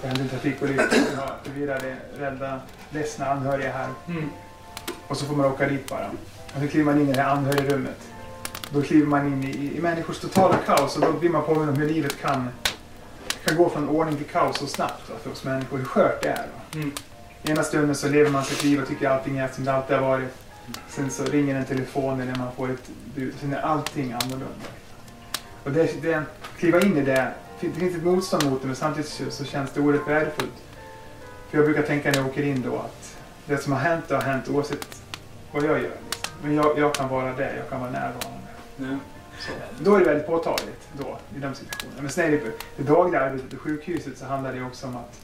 [0.00, 0.84] Det hände en trafikolycka.
[0.90, 2.60] Vi har förvirrade, rädda,
[2.90, 3.88] ledsna anhöriga här.
[4.08, 4.30] Mm.
[5.08, 6.10] Och så får man åka dit bara.
[6.54, 7.98] Och så kliver man in i det anhörigrummet.
[8.70, 11.74] Då kliver man in i, i människors totala kaos och då blir man påminn om
[11.74, 12.48] hur livet kan,
[13.44, 15.78] kan gå från ordning till kaos så snabbt va, för oss människor.
[15.78, 16.46] Hur skört det är.
[16.74, 16.92] Mm.
[17.42, 20.08] Ena stunden så lever man sitt liv och tycker allting är som det alltid har
[20.08, 20.28] varit.
[20.88, 23.34] Sen så ringer en telefon eller man får ett bud.
[23.40, 24.66] Sen är allting annorlunda.
[25.64, 26.22] Och det, det,
[26.58, 29.80] kliva in i det det finns ett motstånd mot det men samtidigt så känns det
[29.80, 30.62] oerhört värdefullt.
[31.50, 33.13] För jag brukar tänka när jag åker in då att
[33.46, 35.02] det som har hänt det har hänt oavsett
[35.52, 35.96] vad jag gör.
[36.42, 38.48] Men jag, jag kan vara där, jag kan vara närvarande.
[38.78, 39.00] Mm.
[39.38, 39.52] Så.
[39.78, 42.02] Då är det väldigt påtagligt då, i de situationerna.
[42.02, 45.20] Men sen är det, det dagliga arbetet på sjukhuset så handlar det också om att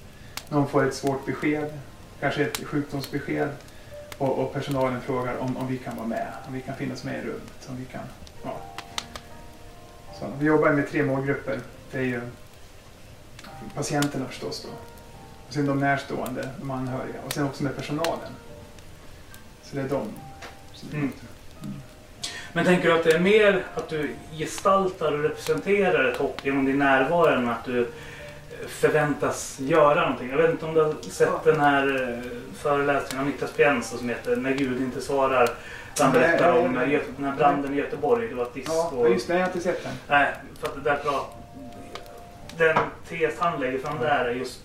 [0.49, 1.79] någon får ett svårt besked,
[2.21, 3.49] kanske ett sjukdomsbesked
[4.19, 7.15] och, och personalen frågar om, om vi kan vara med, om vi kan finnas med
[7.15, 7.69] i rummet.
[7.69, 8.01] Om vi, kan,
[8.45, 8.57] ja.
[10.19, 11.61] så, vi jobbar med tre målgrupper
[11.93, 12.21] det är ju
[13.75, 14.69] patienterna förstås då.
[15.51, 18.33] Sen de närstående, de anhöriga och sen också med personalen.
[19.63, 20.09] Så det är de.
[20.93, 21.13] Mm.
[21.63, 21.75] Mm.
[22.53, 26.65] Men tänker du att det är mer att du gestaltar och representerar ett hopp genom
[26.65, 27.89] din närvaro än att du
[28.69, 30.31] förväntas göra någonting?
[30.31, 31.53] Jag vet inte om du har sett ja.
[31.53, 35.49] den här eh, föreläsningen av Niklas Pienso som heter När Gud inte svarar.
[35.99, 38.29] Han berättar om den här branden i Göteborg.
[38.29, 38.73] Det var ett disco.
[38.73, 39.35] Ja, just det.
[39.35, 39.93] Jag har inte sett den.
[40.09, 41.41] Nej, för att där pratar
[42.61, 42.77] den
[43.09, 44.61] tes han lägger fram där är just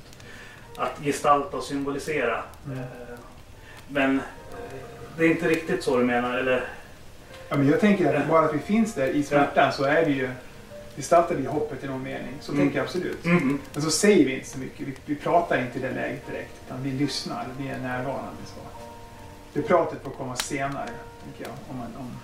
[0.75, 2.43] att gestalta och symbolisera.
[2.65, 2.79] Mm.
[2.79, 2.85] Eh,
[3.88, 4.23] men eh,
[5.17, 6.63] det är inte riktigt så du menar, eller?
[7.49, 10.11] Ja, men jag tänker att bara att vi finns där i smärtan så är vi
[10.11, 10.29] ju
[10.95, 12.33] gestaltar vi hoppet i någon mening.
[12.41, 12.63] Så mm.
[12.63, 13.25] tänker jag absolut.
[13.25, 13.59] Mm.
[13.73, 14.88] Men så säger vi inte så mycket.
[14.88, 16.51] Vi, vi pratar inte i det läget direkt.
[16.65, 17.47] Utan vi lyssnar.
[17.57, 18.41] Vi är närvarande.
[18.45, 18.59] Så.
[19.53, 20.89] Det pratet får komma senare,
[21.23, 21.53] tänker jag.
[21.69, 22.17] Om man, om...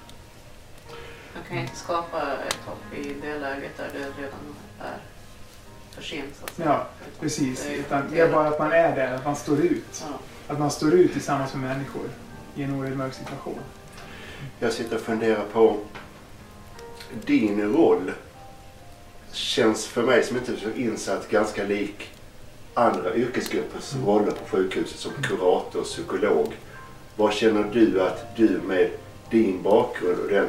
[1.33, 5.10] man kan inte skapa ett hopp i det läget där det redan är
[5.95, 6.35] för sent.
[6.39, 6.69] Så att säga.
[6.69, 6.87] Ja,
[7.19, 7.63] precis.
[7.63, 10.03] Det är, Utan det är bara att man är där, att man står ut.
[10.09, 10.19] Ja.
[10.53, 12.09] Att man står ut tillsammans med människor
[12.55, 13.59] i en oerhört mörk situation.
[14.59, 15.77] Jag sitter och funderar på
[17.25, 18.11] din roll
[19.31, 22.09] känns för mig som inte så insatt ganska lik
[22.73, 24.05] andra yrkesgruppers mm.
[24.05, 26.57] roller på sjukhuset som kurator, psykolog.
[27.15, 28.89] Vad känner du att du med
[29.29, 30.47] din bakgrund och den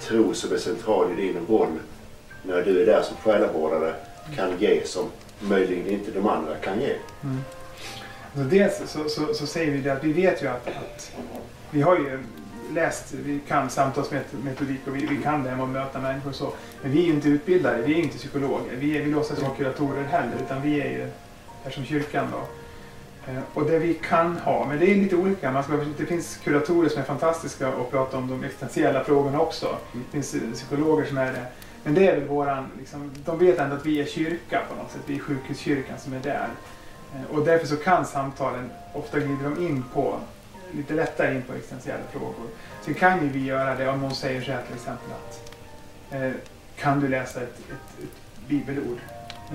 [0.00, 1.78] tro som är central i din roll
[2.42, 3.94] när du är där som själavårdare
[4.36, 5.10] kan ge som
[5.40, 6.96] möjligen inte de andra kan ge.
[7.22, 7.40] Mm.
[8.36, 11.12] Alltså dels så, så, så, säger vi det att vi vet ju att, att
[11.70, 12.24] vi har ju
[12.72, 16.36] läst, vi kan samtalsmetodik och vi, vi kan det här med att möta människor och
[16.36, 16.52] så.
[16.82, 18.76] Men vi är ju inte utbildade, vi är inte psykologer.
[18.76, 21.08] Vi, är, vi låtsas vara kuratorer heller utan vi är ju
[21.64, 22.38] här som kyrkan då
[23.26, 25.52] Eh, Och det vi kan ha, men det är lite olika.
[25.52, 29.76] Man ska, det finns kuratorer som är fantastiska och pratar om de existentiella frågorna också.
[29.92, 31.46] Det finns psykologer som är det.
[31.84, 34.92] Men det är väl våran, liksom, de vet ändå att vi är kyrka på något
[34.92, 35.00] sätt.
[35.06, 36.48] Vi är sjukhuskyrkan som är där.
[37.14, 40.18] Eh, Och därför så kan samtalen, ofta glider de in på,
[40.72, 42.46] lite lättare in på existentiella frågor.
[42.82, 45.52] Så kan ju vi göra det om någon säger så här till exempel att
[46.10, 46.30] eh,
[46.76, 48.98] kan du läsa ett, ett, ett bibelord?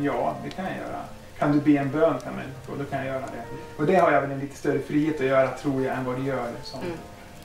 [0.02, 1.00] Ja, det kan jag göra.
[1.40, 2.34] Kan du be en bön man
[2.72, 3.44] och då kan jag göra det.
[3.78, 6.16] Och det har jag väl en lite större frihet att göra tror jag än vad
[6.18, 6.94] du gör som, Mm.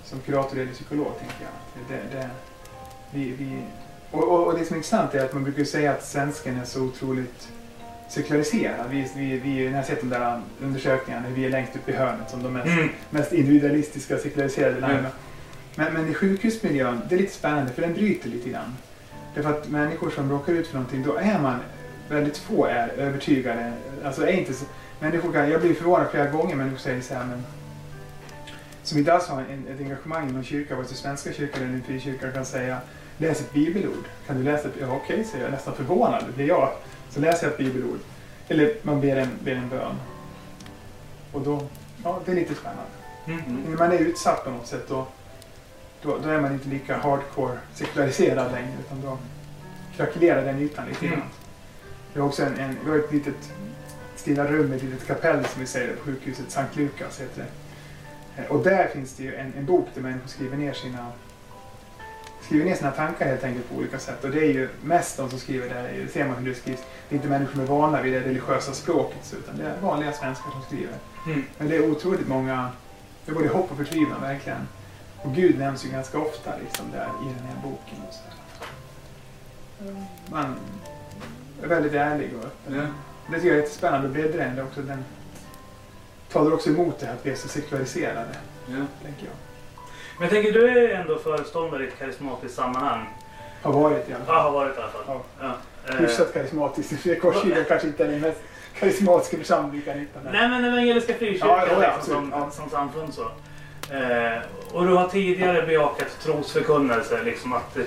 [0.05, 1.53] som kurator eller psykolog tänker jag.
[1.89, 2.29] Det, det,
[3.11, 3.63] vi, vi,
[4.15, 6.65] och, och, och det som är intressant är att man brukar säga att svensken är
[6.65, 7.49] så otroligt
[8.09, 8.91] sekulariserad.
[8.91, 12.31] Vi, vi, vi, ni har sett de där undersökningarna, vi är längst upp i hörnet
[12.31, 12.89] som de mest, Mm.
[13.11, 14.99] mest individualistiska sekulariserade länderna.
[14.99, 15.11] Mm.
[15.75, 18.77] Men, men i sjukhusmiljön, det är lite spännande för den bryter lite grann.
[19.35, 21.59] Därför att människor som råkar ut för någonting, då är man,
[22.09, 23.73] väldigt få är övertygade.
[24.05, 24.65] Alltså är inte så,
[25.01, 27.43] människor kan, jag blir förvånad flera gånger människor säger så här, men
[28.83, 31.75] som inte alls har en, ett engagemang i någon kyrka, vare sig svenska kyrkan eller
[31.75, 32.79] en frikyrka, kan säga
[33.19, 34.05] läs ett bibelord.
[34.27, 36.73] Kan du läsa ett Ja, okej, säger jag, nästan förvånad blir jag.
[37.11, 37.99] Så läser jag ett bibelord.
[38.49, 39.95] Eller man ber en, ber en bön.
[41.33, 41.63] Och då,
[42.05, 42.91] ja, det är lite spännande.
[43.27, 43.63] Mm.
[43.69, 45.07] När man är utsatt på något sätt då,
[46.03, 49.19] då, då är man inte lika hardcore sekulariserad längre utan då
[49.97, 51.15] krackelerar den ytan lite grann.
[51.15, 51.29] Mm.
[52.13, 53.53] Vi har också en, en, vi har ett litet
[54.17, 57.45] stilla rum, ett litet kapell som vi säger på sjukhuset, Sankt Lukas heter
[58.37, 58.43] det.
[58.43, 61.13] Eh, Och där finns det ju en, en bok där människor skriver ner sina
[62.47, 64.25] skriver ner sina tankar helt enkelt på olika sätt.
[64.25, 66.81] Och det är ju mest de som skriver där, det ser man hur det skrivs.
[67.09, 70.13] Det är inte människor som är vana vid det religiösa språket utan det är vanliga
[70.13, 70.95] svenskar som skriver.
[71.27, 71.45] Mm.
[71.59, 72.71] Men det är otroligt många,
[73.25, 74.69] det är både hopp och förtvivlan verkligen.
[75.23, 77.99] Och Gud nämns ju ganska ofta liksom där i den här boken.
[78.09, 78.21] Och så.
[80.31, 80.55] Man
[81.63, 82.75] är väldigt ärlig och öppen.
[82.75, 82.83] Ja.
[83.31, 84.57] Det tycker jag är jättespännande bläddra i den.
[84.57, 85.05] Det också- Den
[86.33, 88.77] talar också emot det här att vi är så sekulariserade, Ja.
[89.03, 89.35] tänker jag.
[90.19, 93.07] Men jag tänker, du är ändå föreståndare i ett karismatiskt sammanhang.
[93.63, 94.43] Har varit i alla Ja, fall.
[94.43, 95.03] har varit i alla fall.
[95.07, 95.23] Ja.
[95.41, 95.55] Ja.
[95.95, 97.01] Eh, Hyfsat karismatiskt.
[97.03, 98.41] Fredkorskyrkan kanske inte är den mest
[98.79, 100.21] karismatiska församlingen vi kan hitta.
[100.33, 102.51] Nej men Evangeliska Frikyrkan Ja, ja, liksom, som, Ja.
[102.51, 103.23] som samfund så.
[103.95, 104.39] Eh,
[104.73, 107.85] och du har tidigare bejakat trosförkunnelse, liksom att eh,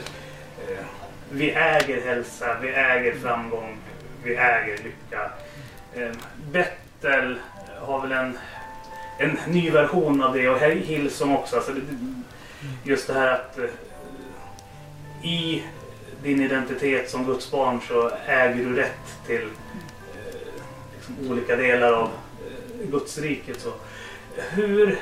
[1.31, 3.77] vi äger hälsa, vi äger framgång,
[4.23, 5.31] vi äger lycka.
[5.95, 6.09] Eh,
[6.51, 7.39] Bettel
[7.81, 8.37] har väl en,
[9.17, 11.55] en ny version av det och Hillsong också.
[11.55, 11.81] Alltså det,
[12.83, 13.65] just det här att eh,
[15.29, 15.63] i
[16.23, 19.49] din identitet som Guds barn så äger du rätt till eh,
[20.95, 23.61] liksom olika delar av eh, Guds riket.
[23.61, 23.73] Så.
[24.49, 24.99] Hur...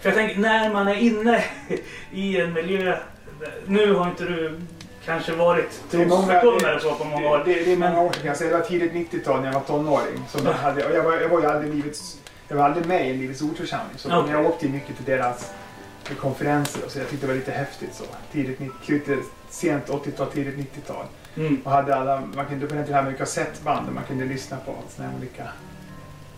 [0.00, 1.44] För jag tänker, när man är inne
[2.12, 2.98] i en miljö...
[3.66, 4.60] Nu har inte du
[5.04, 7.42] kanske varit trosförkunnare så på många år.
[7.44, 10.24] Det, det, det är många år sedan tidigt 90-tal när jag var tonåring.
[10.28, 12.18] Som jag, hade, jag, var, jag var ju aldrig livets...
[12.48, 13.98] Jag var aldrig med i Livets Ordsförsamling.
[13.98, 14.32] Så Okej.
[14.32, 15.52] jag åkte mycket till deras
[16.20, 16.98] konferenser och så.
[16.98, 18.04] Jag tyckte det var lite häftigt så.
[18.32, 19.18] Tidigt, 90 slutet,
[19.50, 21.06] sent 80-tal, tidigt 90-tal.
[21.36, 21.60] Mm.
[21.64, 24.56] Och hade alla, man kunde på den tiden ha mycket kassettband och man kunde lyssna
[24.56, 25.48] på såna här olika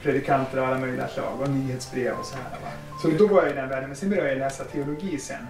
[0.02, 2.50] predikanter av alla möjliga slag och nyhetsbrev och så här.
[2.50, 2.70] Va?
[3.02, 3.88] Så då var jag i den världen.
[3.88, 5.46] Men sen började jag läsa teologi sen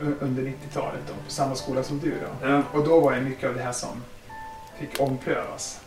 [0.00, 2.48] under 90-talet då, på samma skola som du då.
[2.48, 2.62] Ja.
[2.72, 4.02] Och då var det mycket av det här som
[4.78, 5.80] fick omprövas.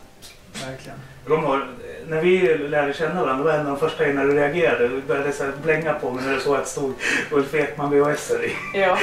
[0.64, 0.98] Verkligen.
[1.26, 1.60] Kommer ihåg,
[2.08, 4.88] när vi lärde känna varandra, det var en av de första grejerna du reagerade.
[4.88, 6.94] Du började så här blänga på mig när du såg att det stod
[7.30, 8.52] Ulf Ekman VHS i.
[8.78, 8.98] Ja.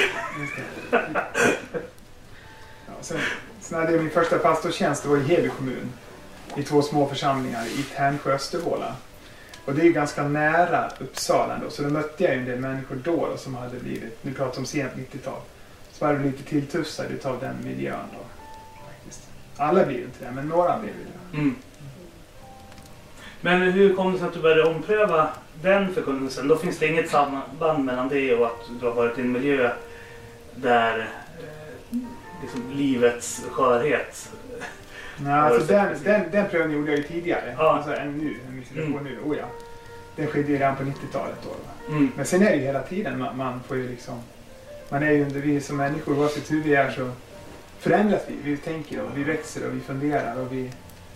[2.86, 3.20] Ja, sen,
[3.62, 5.92] sen hade jag min första pastortjänst, det var i Heby kommun.
[6.56, 8.96] I två små församlingar i Tärnsjö och Östervåla.
[9.66, 12.60] Och det är ju ganska nära Uppsala ändå, så då mötte jag ju en del
[12.60, 15.40] människor då, då som hade blivit, nu pratar om sent 90-tal,
[15.92, 18.26] som hade blivit tilltufsade utav den miljön då.
[18.88, 19.22] Faktiskt.
[19.58, 21.23] Alla blev inte det, men några blev ju det.
[21.34, 21.56] Mm.
[23.42, 25.30] Men hur kom det sig att du började ompröva
[25.62, 26.48] den förkunnelsen?
[26.48, 29.72] Då finns det inget samband mellan det och att du har varit i en miljö
[30.56, 31.98] där eh,
[32.42, 34.32] liksom, livets skörhet...
[35.18, 37.76] Nej, alltså den, den, den prövningen gjorde jag ju tidigare, Ja.
[37.78, 39.04] alltså än nu, än Mm.
[39.04, 39.20] nu.
[39.26, 39.46] Oh, ja.
[40.16, 41.92] Den skedde ju redan på 90-talet då.
[41.94, 42.12] Mm.
[42.16, 44.20] Men sen är det ju hela tiden man, man får ju liksom...
[44.90, 47.12] Man är ju under, vi som människor, oavsett hur vi är så
[47.80, 48.52] förändras vi.
[48.52, 50.72] Vi tänker och vi växer och vi funderar och vi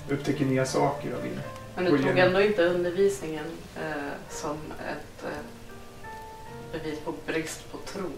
[0.09, 1.29] upptäcker nya saker och vi...
[1.75, 3.45] Men du tog ändå inte undervisningen
[3.75, 3.91] eh,
[4.29, 5.29] som ett eh,
[6.71, 8.09] bevis på brist på tro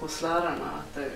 [0.00, 0.70] hos lärarna?
[0.78, 1.10] Att det,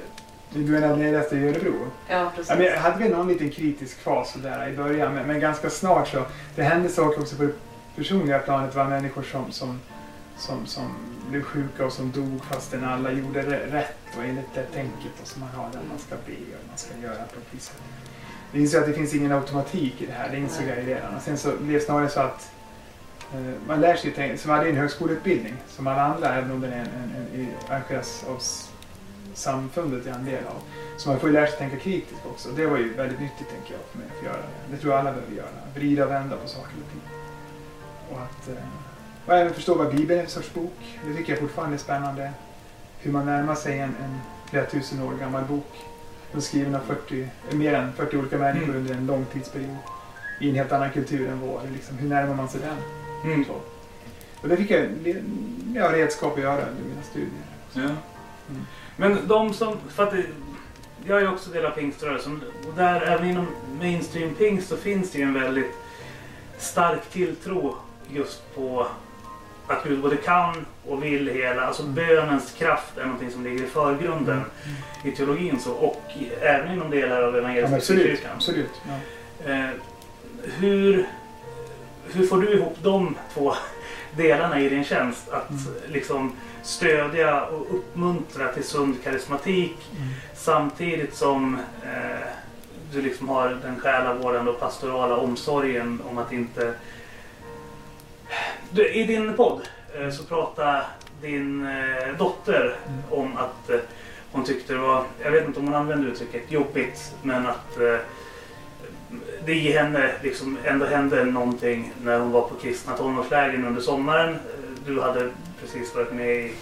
[0.51, 1.75] Du menar när jag läste i Örebro?
[2.09, 2.51] ja, precis.
[2.51, 5.70] Ja, men jag hade väl någon liten kritisk fas sådär i början men, men ganska
[5.70, 6.25] snart så.
[6.57, 7.53] Det hände saker också på det
[7.97, 8.72] personliga planet.
[8.72, 9.81] Det var människor som, som,
[10.39, 10.95] som, som
[11.31, 15.41] blev sjuka och som dog fastän alla gjorde rätt och enligt det tänket och som
[15.41, 17.83] man har där man ska be och man ska göra på ett visst sätt.
[18.55, 21.15] Jag inser att det finns ingen automatik i det här, det insåg jag redan.
[21.17, 22.51] Och sen så blev det snarare så att
[23.35, 26.79] Eh, Man lär sig, som hade en högskoleutbildning som alla andra, även om den är
[26.81, 28.43] en, en, en, i- arrangeras av
[29.35, 30.63] samfundet är en del av.
[30.97, 32.49] Så man får ju lära sig tänka kritiskt också.
[32.49, 34.73] Det var ju väldigt nyttigt tänker jag för mig att göra det.
[34.75, 35.47] Det tror jag alla behöver göra.
[35.75, 37.01] Vrida och vända på saker och ting.
[38.11, 38.65] Och att eh,
[39.27, 40.99] och även förstå vad Bibeln är för sorts bok.
[41.07, 42.33] Det tycker jag fortfarande är spännande.
[42.99, 45.73] Hur man närmar sig en, en flera tusen år gammal bok.
[46.35, 48.76] Av 40, mer än 40 olika människor Mm.
[48.76, 49.76] under en lång tidsperiod.
[50.41, 51.61] I en helt annan kultur än vår.
[51.72, 52.76] Liksom, hur närmar man sig den?
[53.32, 53.45] Mm.
[54.41, 54.87] Och det fick jag
[55.74, 57.30] ja, redskap att göra under mina studier.
[57.72, 57.80] Ja.
[57.80, 58.66] Mm.
[58.97, 60.24] Men de som, för att det,
[61.07, 63.47] jag är också del av pingströrelsen och där även inom
[63.80, 65.72] mainstream pingst så finns det ju en väldigt
[66.59, 67.76] stark tilltro
[68.11, 68.87] just på
[69.69, 71.95] att Gud både kan och vill hela, alltså Mm.
[71.95, 74.43] bönens kraft är någonting som ligger i förgrunden
[75.05, 76.03] i teologin så och
[76.41, 78.03] även inom delar av Ja, evangeliska absolut.
[78.07, 78.31] kyrkan.
[78.35, 78.71] absolut.
[78.89, 79.53] Ja.
[79.53, 79.71] Eh,
[80.59, 81.07] hur,
[82.12, 83.55] hur får du ihop de två
[84.17, 85.29] delarna i din tjänst?
[85.29, 85.62] Att Mm.
[85.89, 90.09] liksom stödja och uppmuntra till sund karismatik Mm.
[90.35, 92.27] samtidigt som eh,
[92.93, 96.75] du liksom har den själavårdande och pastorala omsorgen om att inte...
[98.70, 99.68] Du, I din podd
[99.99, 100.82] eh, så pratade
[101.20, 103.20] din eh, dotter Mm.
[103.20, 103.78] om att eh,
[104.32, 107.78] hon tyckte det var, jag vet inte om hon använde uttrycket jobbigt, men att
[109.45, 114.39] det i henne liksom ändå hände någonting när hon var på kristna tonårslägren under sommaren.
[114.87, 115.30] Du hade
[115.61, 116.53] precis varit med i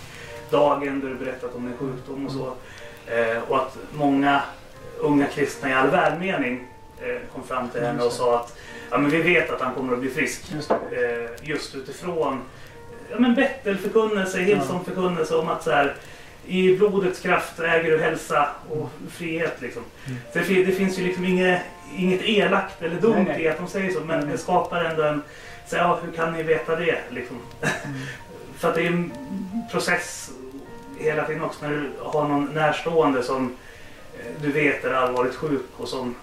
[0.51, 2.55] Dagen där du berättat om din sjukdom och så.
[3.49, 4.43] Och att många
[4.99, 6.67] unga kristna i all välmening
[7.33, 8.57] kom fram till henne och sa att
[8.91, 10.53] ja, men vi vet att han kommer att bli frisk.
[10.55, 10.71] Just.
[10.71, 12.41] Eh, just utifrån
[13.11, 15.97] ja, men Bettelförkunnelse, Hillsong förkunnelse om att så här,
[16.47, 19.57] i blodets kraft äger du hälsa och frihet.
[19.61, 19.83] Liksom.
[20.07, 20.19] Mm.
[20.33, 21.63] Så det, det finns ju liksom inget,
[21.97, 23.43] inget elakt eller dumt Nej, nej.
[23.43, 25.23] i att de säger så, men det skapar ändå en...
[25.67, 26.99] Så, ja, hur kan ni veta det?
[27.11, 27.39] Liksom.
[27.61, 27.99] Mm.
[28.59, 29.13] För att det är en
[29.71, 30.31] process
[30.99, 33.57] hela tiden också när du har någon närstående som
[34.19, 36.15] eh, du vet är allvarligt sjuk och som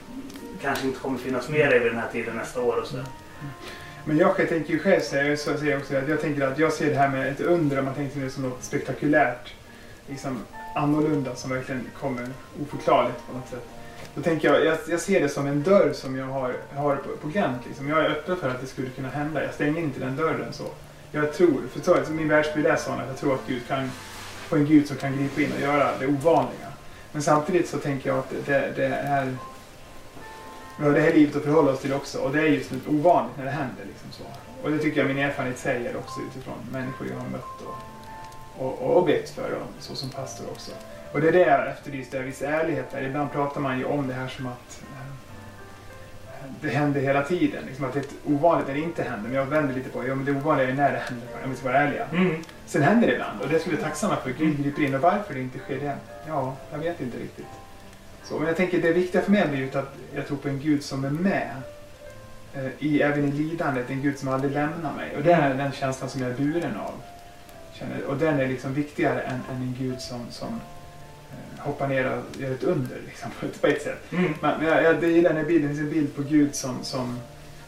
[0.62, 2.78] kanske inte kommer finnas med dig vid den här tiden nästa år.
[2.82, 2.98] Och så.
[4.06, 6.74] Men jag tänker ju själv säga, så säger jag också att jag tänker att jag
[6.74, 9.54] ser det här med ett under, om man tänker det som något spektakulärt,
[10.08, 10.44] liksom
[10.76, 12.28] annorlunda som verkligen kommer
[12.62, 13.66] oförklarligt på något sätt.
[14.16, 17.10] Då tänker jag, jag, jag ser det som en dörr som jag har, har på,
[17.22, 17.62] på glänt.
[17.68, 17.90] Liksom.
[17.90, 19.44] Jag är öppen för att det skulle kunna hända.
[19.44, 20.66] Jag stänger inte den dörren så.
[21.12, 23.92] Jag tror, för så, så min världsbild är sån att jag tror att Gud kan,
[24.50, 26.68] på en Gud som kan gripa in och göra det ovanliga.
[27.12, 29.36] Men samtidigt så tänker jag att det, det, det är
[30.80, 32.88] vi har det här livet att förhålla oss till också och det är just något
[32.88, 33.86] ovanligt när det händer.
[33.88, 34.24] Liksom så.
[34.64, 37.62] Och det tycker jag min erfarenhet säger också utifrån människor jag har mött
[38.58, 40.72] och, och, och bett för och så som pastor också.
[41.12, 43.02] Och det är det jag efterlyste, viss ärlighet där.
[43.02, 47.64] Ibland pratar man ju om det här som att eh, det händer hela tiden.
[47.68, 49.30] Liksom att det är ovanligt när det inte händer.
[49.30, 51.56] Men jag vänder lite på, ja men det ovanliga är när det händer, om vi
[51.56, 52.06] ska vara ärliga.
[52.12, 52.44] Mm.
[52.66, 54.30] Sen händer det ibland och det skulle jag tacksamma för.
[54.30, 55.96] Gud griper in och varför det inte sker det?
[56.28, 57.59] Ja, jag vet inte riktigt.
[58.30, 60.60] Så, men jag tänker det viktiga för mig blir ju att jag tror på en
[60.60, 61.56] Gud som är med.
[62.54, 65.16] Eh, i, även i lidandet, en Gud som aldrig lämnar mig.
[65.18, 66.94] Och det är den känslan som jag är buren av.
[67.74, 70.62] Känner, och den är liksom viktigare än, än en Gud som, som
[71.32, 74.12] eh, hoppar ner och gör ett under liksom, på, ett, sätt.
[74.12, 74.34] Mm.
[74.42, 77.20] Men, jag, jag gillar den här bilden, det finns en bild på Gud som, som,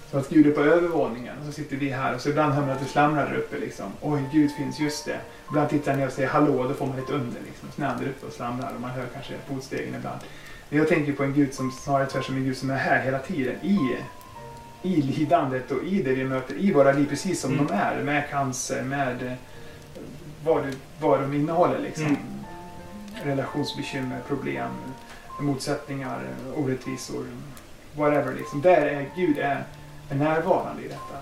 [0.10, 2.62] som att Gud är på övervåningen och så sitter vi här och så ibland hör
[2.62, 3.94] man att det slamrar där uppe liksom.
[4.02, 5.20] Oj, Gud finns, just det.
[5.50, 7.70] Ibland tittar jag ner och säger hallå då får man ett under liksom.
[7.76, 10.20] Så när han är där uppe och slamrar och man hör kanske fotstegen ibland.
[10.74, 13.56] Jag tänker på en Gud som snarare tvärsom en Gud som är här hela tiden
[13.62, 13.98] i,
[14.82, 17.68] i lidandet och i det vi möter i våra liv precis som Mm.
[17.68, 18.04] de är.
[18.04, 19.34] Med cancer, med eh,
[20.46, 20.64] vad,
[21.00, 22.06] vad de innehåller liksom.
[22.06, 22.18] Mm.
[23.24, 24.70] Relationsbekymmer, problem,
[25.40, 26.20] motsättningar,
[26.56, 27.26] orättvisor,
[27.96, 28.34] whatever.
[28.34, 28.62] Liksom.
[28.62, 29.64] Där är Gud är,
[30.10, 31.18] är närvarande i detta.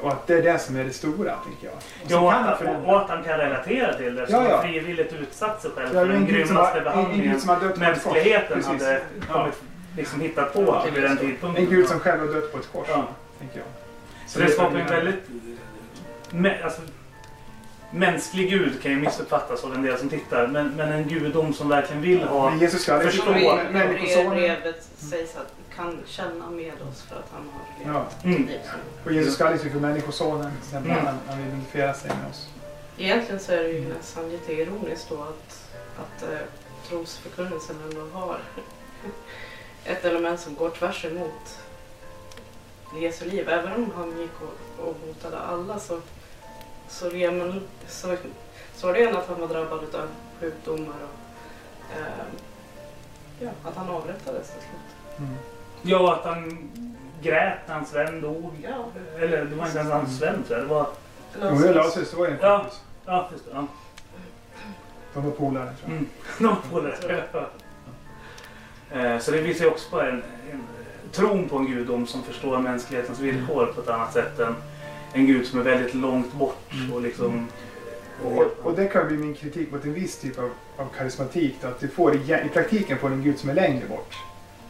[0.00, 1.74] Och att det är det som är det stora, tänker jag.
[1.76, 2.92] Och så Ja, och kan att, förändra.
[2.92, 4.20] och att han kan relatera till det.
[4.20, 4.56] Ja, Som ja.
[4.56, 7.40] har frivilligt utsatt sig själv Ja, för den grymmaste behandlingen
[7.76, 9.32] mänskligheten hade Ja.
[9.34, 9.54] kommit,
[9.96, 10.84] liksom hittat på Ja.
[10.94, 11.64] vid den tidpunkten.
[11.64, 13.04] En Gud som själv har dött på ett kors, Ja.
[13.38, 13.66] tänker jag.
[14.26, 15.24] Så det skapar en väldigt...
[16.30, 16.80] Mä, alltså,
[17.92, 21.68] mänsklig gud kan ju missuppfattas av en del som tittar, men, men en gudom som
[21.68, 22.50] verkligen vill ha...
[22.50, 23.32] Men Jesus ska Förstå.
[24.30, 28.06] Brevet sägs att kan känna med oss för att han har Ja.
[28.22, 28.46] levt Mm.
[28.48, 30.52] liv som Och Jesus ska aldrig för människosonen.
[30.72, 30.90] Mm.
[30.90, 32.48] Han, han vill identifiera sig med oss.
[32.98, 36.38] Egentligen så är det ju nästan lite ironiskt då att, att eh,
[36.88, 38.38] trosförkunnelsen ändå har
[39.84, 41.58] ett element som går tvärs emot
[43.00, 43.48] Jesu liv.
[43.48, 46.00] Även om han gick och, och botade alla så,
[46.90, 48.16] så, det, men, så,
[48.74, 50.08] så var det en att han var drabbad av
[50.40, 52.24] sjukdomar och eh,
[53.40, 55.18] ja, att han avrättades till slut.
[55.18, 55.34] Mm.
[55.82, 56.70] Ja, att han
[57.22, 58.52] grät när hans vän dog.
[58.62, 58.84] Ja.
[59.18, 60.68] Eller det var inte ens hans vän tror jag.
[60.68, 60.86] Det var...
[61.34, 62.66] Jo, det var en Ja.
[63.06, 63.50] Ja, just det.
[63.54, 63.66] Ja.
[65.14, 65.92] De var polare tror jag.
[65.92, 66.08] Mm.
[66.38, 67.46] De får det.
[68.90, 70.22] Eh, Så det visar ju också på en,
[70.52, 70.62] en
[71.12, 74.54] tron på en gudom som förstår mänsklighetens villkor på ett annat sätt än
[75.12, 77.48] en gud som är väldigt långt bort och liksom...
[78.24, 81.56] Och, och det kan bli min kritik mot en viss typ av, av karismatik.
[81.62, 84.14] Då, att du får i, i praktiken får en gud som är längre bort.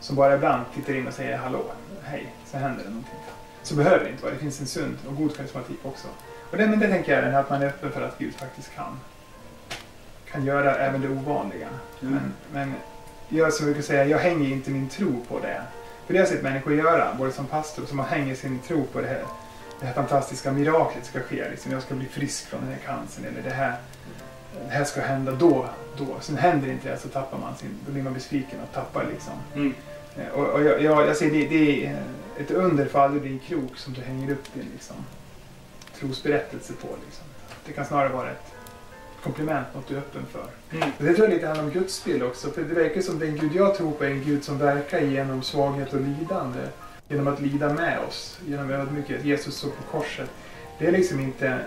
[0.00, 1.64] Som bara ibland tittar in och säger hallå,
[2.02, 3.14] hej, så händer det någonting.
[3.62, 4.32] Så behöver det inte vara.
[4.32, 6.08] Det finns en sund och god karismatik också.
[6.50, 8.74] Och det, men det tänker jag är att man är öppen för att Gud faktiskt
[8.74, 8.98] kan.
[10.30, 11.68] Kan göra även det ovanliga.
[12.02, 12.12] Mm.
[12.12, 12.74] Men, men
[13.28, 15.62] jag som brukar säga, jag hänger inte min tro på det.
[16.06, 19.00] För det har jag sett människor göra, både som pastor, som hänger sin tro på
[19.00, 19.22] det här,
[19.80, 21.50] det här fantastiska miraklet ska ske.
[21.50, 23.76] Liksom, jag ska bli frisk från den här cancern eller det här,
[24.66, 25.66] det här ska hända då,
[25.96, 26.16] då.
[26.20, 29.32] Sen händer inte det så tappar man sin, då blir man besviken och tappar liksom.
[29.54, 29.74] Mm.
[30.16, 32.02] Eh, Och, och jag, jag, jag säger det, det är
[32.38, 34.96] ett under för aldrig bli en krok som du hänger upp din liksom,
[35.98, 36.88] trosberättelse på.
[37.04, 37.24] Liksom.
[37.66, 38.52] Det kan snarare vara ett
[39.22, 40.76] komplement, något du är öppen för.
[40.76, 40.90] Mm.
[40.98, 42.50] Det tror jag lite handlar om gudsbild också.
[42.50, 45.42] För det verkar som den Gud jag tror på är en Gud som verkar genom
[45.42, 46.60] svaghet och lidande.
[47.10, 48.40] Genom att lida med oss.
[48.46, 49.24] Genom ödmjukhet.
[49.24, 50.30] Jesus såg på korset.
[50.78, 51.58] Det är liksom inte...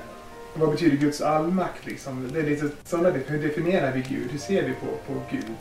[0.53, 2.29] Vad betyder Guds allmakt liksom?
[2.33, 4.31] Det är lite sådana Hur definierar vi Gud?
[4.31, 5.55] Hur ser vi på, på Gud?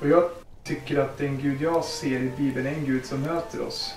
[0.00, 0.30] Och jag
[0.64, 3.94] tycker att den Gud jag ser i Bibeln är en Gud som möter oss.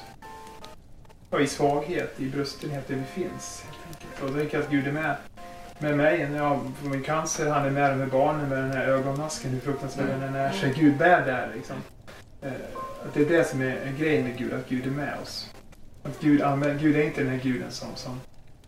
[1.30, 3.66] Ja, I svaghet, i brustenhet där vi finns.
[4.22, 5.16] Och då tänker jag att Gud är med
[5.80, 7.50] med mig när jag får min cancer.
[7.50, 9.52] Han är med med barnen med den här ögonmasken.
[9.52, 10.52] Hur fruktansvärd den är.
[10.52, 11.76] Så Gud bär där liksom.
[12.42, 12.52] Eh,
[13.06, 15.50] Att det är det som är grejen med Gud, att Gud är med oss.
[16.04, 18.20] Att Gud, använder, Gud är inte den här guden som, som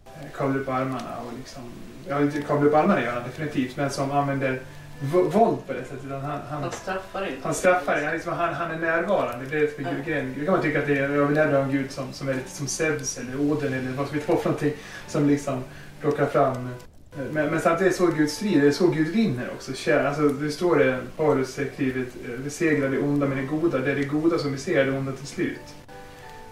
[0.05, 1.63] eh, kavlar upp armarna och liksom...
[2.07, 4.61] Ja, inte kavlar upp armarna gör han definitivt, men som använder
[5.03, 6.11] våld på det sättet.
[6.11, 7.39] Han, han, Han straffar inte.
[7.43, 9.45] han straffar, han, liksom, han, han är närvarande.
[9.45, 10.35] Det är det som är grejen.
[10.39, 12.29] Det kan man tycka att det är, jag vill hellre ha en gud som, som
[12.29, 14.73] är lite som Zeus eller Oden eller vad som vi tar för någonting.
[15.07, 15.63] Som liksom
[16.01, 16.69] plockar fram
[17.15, 19.73] men, men samtidigt är det så Gud strider, det är så Gud vinner också.
[19.73, 23.77] Kär, alltså, det står det, Paulus skrivit, eh, besegrar det onda med det goda.
[23.79, 25.75] Det är det goda som besegrar det onda till slut.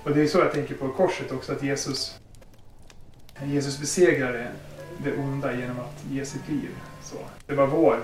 [0.03, 2.19] Och det är så jag tänker på korset också, att Jesus,
[3.45, 4.51] Jesus besegrar
[5.03, 6.69] det, onda genom att ge sitt liv.
[7.03, 7.15] Så.
[7.47, 7.99] Det var vår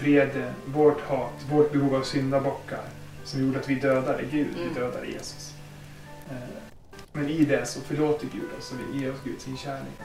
[0.00, 2.80] vrede, vårt hat, vårt behov av syndabockar
[3.24, 4.68] som gjorde att vi dödade Gud, Mm.
[4.68, 5.54] vi dödade Jesus.
[6.30, 6.36] Eh,
[7.12, 9.98] Men i det så förlåter Gud oss och vi ger oss Gud sin kärlek.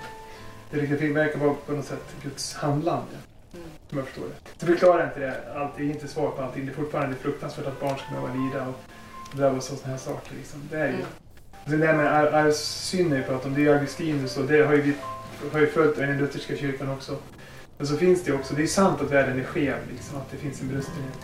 [0.72, 3.16] Det riktigt verkar vara på något sätt Guds handlande.
[3.54, 3.66] Mm.
[3.90, 4.60] Som jag förstår det.
[4.60, 6.66] Så förklarar inte det allt, det är inte svar på allting.
[6.66, 8.76] Det är fortfarande fruktansvärt att barn ska behöva lida och
[9.38, 10.36] drabbas av sådana här saker.
[10.36, 10.60] Liksom.
[10.72, 10.94] Det är ju.
[10.94, 11.06] Mm.
[11.66, 14.74] Sen det här med ar- arvssynder vi pratar om, det är Augustinus och det har
[14.74, 14.94] ju, vi,
[15.52, 17.18] har ju följt i den lutherska kyrkan också.
[17.78, 20.38] Men så finns det också, det är sant att världen är skev, liksom, att det
[20.38, 21.18] finns en brustenhet.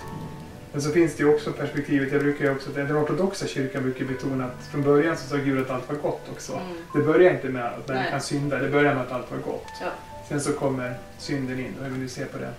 [0.74, 4.06] Men så finns det ju också perspektivet, jag brukar ju också, den ortodoxa kyrkan brukar
[4.06, 6.54] betona att från början så sa Gud att allt var gott också.
[6.54, 6.66] Mm.
[6.94, 9.68] Det börjar inte med att människan syndar, det börjar med att allt var gott.
[9.82, 9.88] Ja.
[10.30, 12.50] Sen så kommer synden in och hur vi ser på det.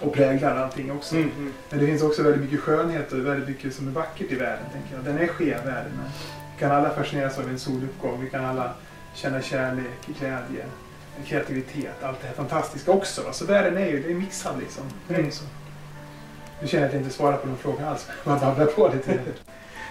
[0.00, 1.14] Och präglar allting också.
[1.14, 1.52] Mm, mm.
[1.70, 4.64] Men det finns också väldigt mycket skönhet och väldigt mycket som är vackert i världen.
[4.72, 5.04] Tänker jag.
[5.04, 6.06] Den är skev världen men
[6.54, 8.20] vi kan alla fascineras av en soluppgång.
[8.20, 8.72] Vi kan alla
[9.14, 10.66] känna kärlek, glädje,
[11.26, 13.22] kreativitet, allt det här fantastiska också.
[13.32, 14.84] Så världen är ju, det är mixad liksom.
[15.08, 15.14] Det
[16.60, 18.08] Du känner att jag inte svarar på någon fråga alls.
[18.24, 19.10] Man babblar på lite.
[19.14, 19.22] Nej,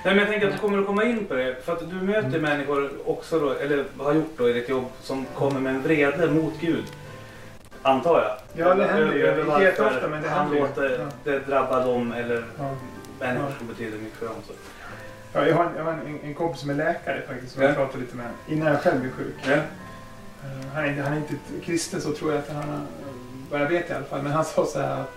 [0.03, 1.55] men jag tänker att du kommer att komma in på det.
[1.65, 2.41] För att du möter Mm.
[2.41, 6.31] människor också då, eller har gjort då i ditt jobb, som kommer med en vrede
[6.31, 6.83] mot Gud.
[7.81, 8.67] Antar jag.
[8.67, 9.25] Ja, det händer ju.
[9.27, 10.61] Över varför jätteofta, men det händer ju.
[10.61, 11.05] låter Ja.
[11.31, 12.75] det drabba dem eller Ja.
[13.19, 14.35] människor som betyder mycket för dem.
[14.47, 14.53] Så.
[15.33, 17.67] Ja, jag har, en, jag har en, en kompis som är läkare faktiskt som Ja.
[17.67, 19.35] jag pratade lite med innan jag själv blev sjuk.
[19.45, 19.51] Ja.
[19.53, 19.59] Eh,
[20.73, 21.33] Han är, inte- han är inte
[21.65, 22.87] kristen så tror jag att han
[23.51, 25.11] vad jag vet i alla fall, men han sa så här att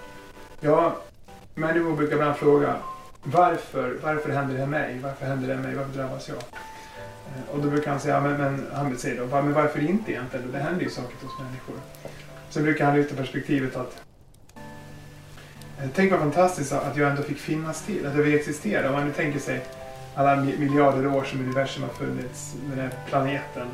[0.60, 0.96] ja,
[1.58, 2.76] människor brukar ibland fråga
[3.22, 5.00] varför, varför händer det mig?
[5.02, 5.74] Varför händer det mig?
[5.74, 6.36] Varför drabbas jag?
[6.36, 10.52] Eh, och då brukar han säga, men, men han säger då, men varför inte egentligen?
[10.52, 11.74] Det händer ju saker hos människor.
[12.50, 14.02] Sen brukar han lyfta perspektivet att
[15.82, 18.88] eh, Tänk vad fantastiskt att jag ändå fick finnas till, att jag vill existera.
[18.88, 19.64] Om man nu tänker sig
[20.14, 23.68] alla miljarder år som universum har funnits, den här planeten.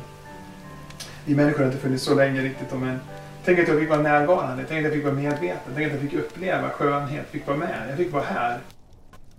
[1.25, 2.99] Vi människor har inte funnits så länge riktigt, men
[3.45, 6.01] tänk att jag fick vara närvarande, tänk att jag fick vara medveten, tänk att jag
[6.01, 8.59] fick uppleva skönhet, fick vara med, jag fick vara här.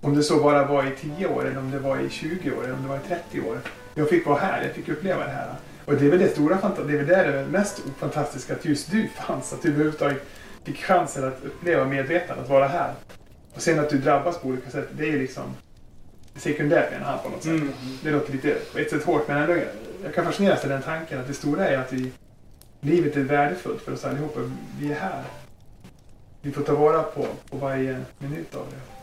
[0.01, 2.65] Om det så bara var i 10 år, eller om det var i 20 år,
[2.65, 3.59] eller om det var i 30 år.
[3.95, 5.55] Jag fick vara här, jag fick uppleva det här.
[5.85, 8.91] Och det är väl det stora, det är väl det det mest fantastiska, att just
[8.91, 10.27] du fanns, att du överhuvudtaget
[10.65, 12.93] fick chansen att uppleva medvetandet, att vara här.
[13.55, 15.55] Och sen att du drabbas på olika sätt, det är liksom
[16.37, 17.53] sekundärt menar han på något sätt.
[17.53, 17.73] Mm.
[18.03, 19.57] Det låter lite på ett sätt hårt men ändå,
[20.05, 22.13] jag kan fascineras av den tanken att det stora är att vi,
[22.87, 24.41] livet är värdefullt för oss allihopa.
[24.81, 25.25] Vi är här.
[26.43, 28.96] Vi får ta vara på, på varje minut av det.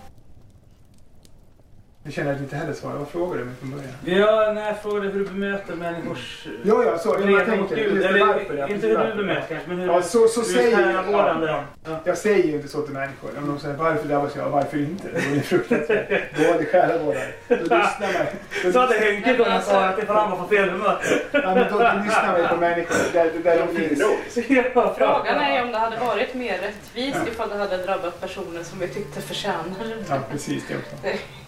[2.06, 2.96] Jag känner att jag inte heller svarar.
[2.98, 3.94] Vad frågade du mig från början?
[4.06, 7.10] Ja, när jag frågade hur du bemöter människors Ja, ja, så.
[7.10, 8.04] Jag tänker, mot Gud.
[8.04, 11.42] Eller varför inte hur du bemöter kanske, men hur Ja, så, så du säger vården
[11.42, 11.64] ja.
[11.86, 12.00] Ja.
[12.04, 13.30] Jag säger ju inte så till människor.
[13.38, 15.08] Om de säger varför drabbas jag, varför inte?
[15.08, 16.38] Det vore fruktansvärt.
[16.38, 17.28] Dålig själavårdare.
[17.48, 18.26] Då lyssnar man.
[18.64, 20.98] Då, Så hade Henke kunnat svara att ifall han var på fel humör.
[21.32, 24.04] ja, men då, då lyssnar man ju på människor där, där de finns.
[24.76, 24.96] Ja.
[24.98, 28.80] Frågan är ju om det hade varit mer rättvist ifall det hade drabbat personer som
[28.80, 29.96] vi tyckte förtjänar det.
[30.10, 31.18] Ja, precis det också.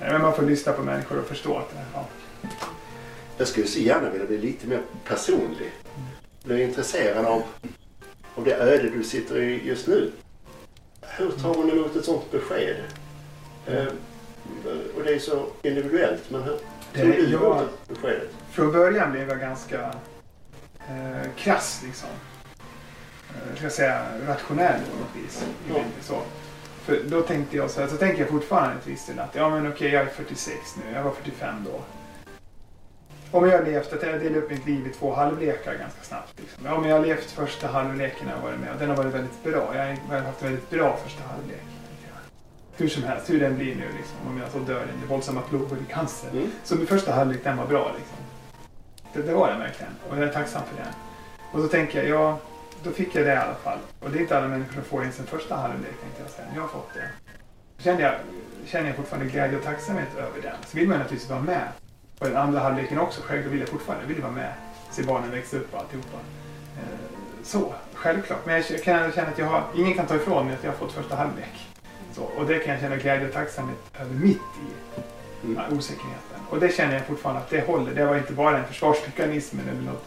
[0.00, 0.12] Nej.
[0.12, 2.06] Men man får lyssna på människor och förstå att det ja.
[3.36, 5.72] Jag skulle så gärna vilja bli lite mer personlig.
[6.44, 7.42] Bli intresserad av,
[8.34, 10.12] av det öde du sitter i just nu.
[11.00, 12.76] Hur tar man emot ett sånt besked?
[13.66, 13.86] Eh,
[14.96, 16.56] och det är så individuellt, men hur
[16.94, 18.28] tog du emot beskedet?
[18.50, 19.94] Från början blev jag ganska
[20.88, 22.08] eh, krass liksom.
[23.28, 25.44] Eh, ska jag säga rationell på något vis.
[25.68, 25.84] Ja.
[26.02, 26.22] Så.
[26.84, 29.50] För då tänkte jag så här, så tänker jag fortfarande till viss del att ja
[29.50, 31.80] men okej jag är 46 nu, jag var 45 då.
[33.38, 36.40] Om jag har levt, att jag delar upp mitt liv i två halvlekar ganska snabbt.
[36.40, 36.66] Liksom.
[36.66, 39.44] Ja men jag har levt första halvleken jag varit med och den har varit väldigt
[39.44, 39.76] bra.
[39.76, 41.62] Jag har haft en väldigt bra första halvlek.
[42.02, 42.78] jag.
[42.78, 44.16] Hur som helst, hur den blir nu liksom.
[44.26, 46.30] Om jag så dör i våldsamma plågor i cancer.
[46.30, 46.50] Mm.
[46.64, 48.16] Så min första halvlek den var bra liksom.
[49.12, 49.92] Det, det var den verkligen.
[50.10, 50.92] Och jag är tacksam för den.
[51.52, 52.38] Och så tänker jag, ja,
[52.84, 53.78] då fick jag det i alla fall.
[54.00, 56.48] Och det är inte alla människor som får ens en första halvlek tänkte jag säga.
[56.54, 57.08] Jag har fått det.
[57.82, 58.14] Kände jag,
[58.66, 60.56] känner jag fortfarande glädje och tacksamhet över den.
[60.66, 61.68] Så vill man naturligtvis vara med.
[62.18, 63.20] Och den andra halvleken också.
[63.24, 64.52] Självklart vill jag fortfarande vill vara med.
[64.90, 66.16] Se barnen växa upp och alltihopa.
[66.76, 66.82] Eh,
[67.42, 68.46] Så, självklart.
[68.46, 70.78] Men jag kan känna att jag har, ingen kan ta ifrån mig att jag har
[70.78, 71.68] fått första halvlek.
[72.12, 75.00] Så, och det kan jag känna glädje och tacksamhet över mitt i
[75.44, 75.56] Mm.
[75.56, 76.38] ja, osäkerheten.
[76.50, 77.94] Och det känner jag fortfarande att det håller.
[77.94, 80.04] Det var inte bara en försvarsmekanism eller något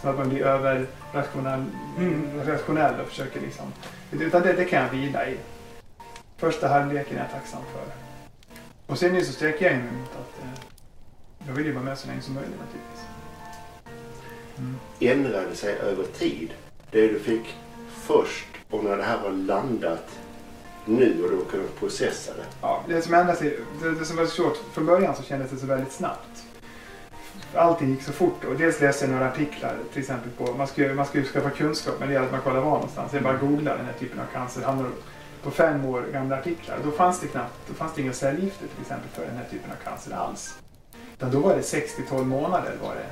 [0.00, 1.64] som att man blir överrationell
[1.98, 2.42] Mm.
[2.46, 3.72] rationell och försöker liksom.
[4.12, 5.36] Utan det, det kan jag vila i.
[6.36, 7.92] Första halvleken är jag tacksam för.
[8.86, 10.60] Och sen nu så sträcker jag in mig mot att eh,
[11.46, 13.04] jag vill ju vara med så länge som möjligt naturligtvis.
[14.58, 14.76] Mm.
[15.00, 16.50] Ändrade sig över tid.
[16.90, 17.56] Det du fick
[17.90, 20.18] först och när det här har landat
[20.84, 22.44] nu och du har kunnat processa det.
[22.62, 25.56] Ja, det som hände sig, det, det som var svårt, från början så kändes det
[25.56, 26.44] så väldigt snabbt.
[27.54, 30.82] Allting gick så fort och dels läste jag några artiklar till exempel på, man ska
[30.82, 33.12] ju, man ska ju skaffa kunskap men det gäller att man kollar var någonstans.
[33.12, 34.88] Jag bara googlar den här typen av cancer, hamnar
[35.42, 36.78] på fem år gamla artiklar.
[36.84, 39.70] Då fanns det knappt, då fanns det inga cellgifter till exempel för den här typen
[39.70, 40.58] av cancer alls.
[41.16, 43.06] Utan då var det 6-12 månader var det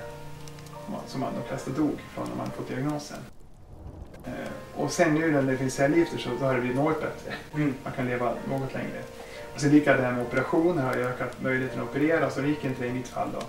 [1.07, 3.19] som man- de flesta dog från när man fått diagnosen.
[4.25, 4.33] Eh,
[4.83, 7.33] och sen nu när det finns cellgifter så har det blivit något bättre.
[7.55, 7.75] Mm.
[7.85, 9.03] Man kan leva något längre.
[9.55, 12.65] Och sen lika det här med operationer har ökat möjligheten att operera så det gick
[12.65, 13.41] inte det i mitt fall då.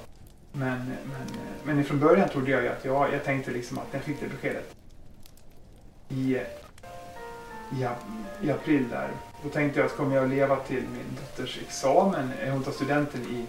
[0.52, 4.02] Men, men, men från början trodde jag ju att jag, jag tänkte liksom att jag
[4.02, 4.76] fick det beskedet
[6.10, 6.36] i,
[7.72, 7.88] i,
[8.42, 9.10] i april där.
[9.44, 12.32] Då tänkte jag att kommer jag att leva till min dotters examen?
[12.52, 13.46] Hon tar studenten i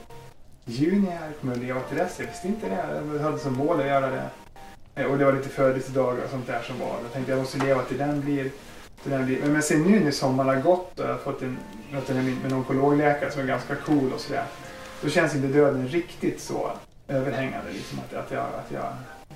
[0.64, 1.32] juni här.
[1.40, 2.18] Kommer jag att leva till dess?
[2.18, 3.02] Jag visste inte det.
[3.12, 4.30] Jag hade som mål att göra det.
[4.94, 6.96] Eh, och det var lite födelsedagar och sånt där som var.
[7.02, 8.50] Då tänkte jag måste leva till den blir.
[9.02, 9.40] Till den blir.
[9.40, 11.58] Men, jag sen nu när sommaren har gått och jag har fått en
[11.92, 14.44] möte med en onkologläkare som är ganska cool och sådär.
[15.02, 16.70] Då känns inte döden riktigt så
[17.10, 17.72] överhängande.
[17.72, 18.84] Liksom, att, att, jag, att jag,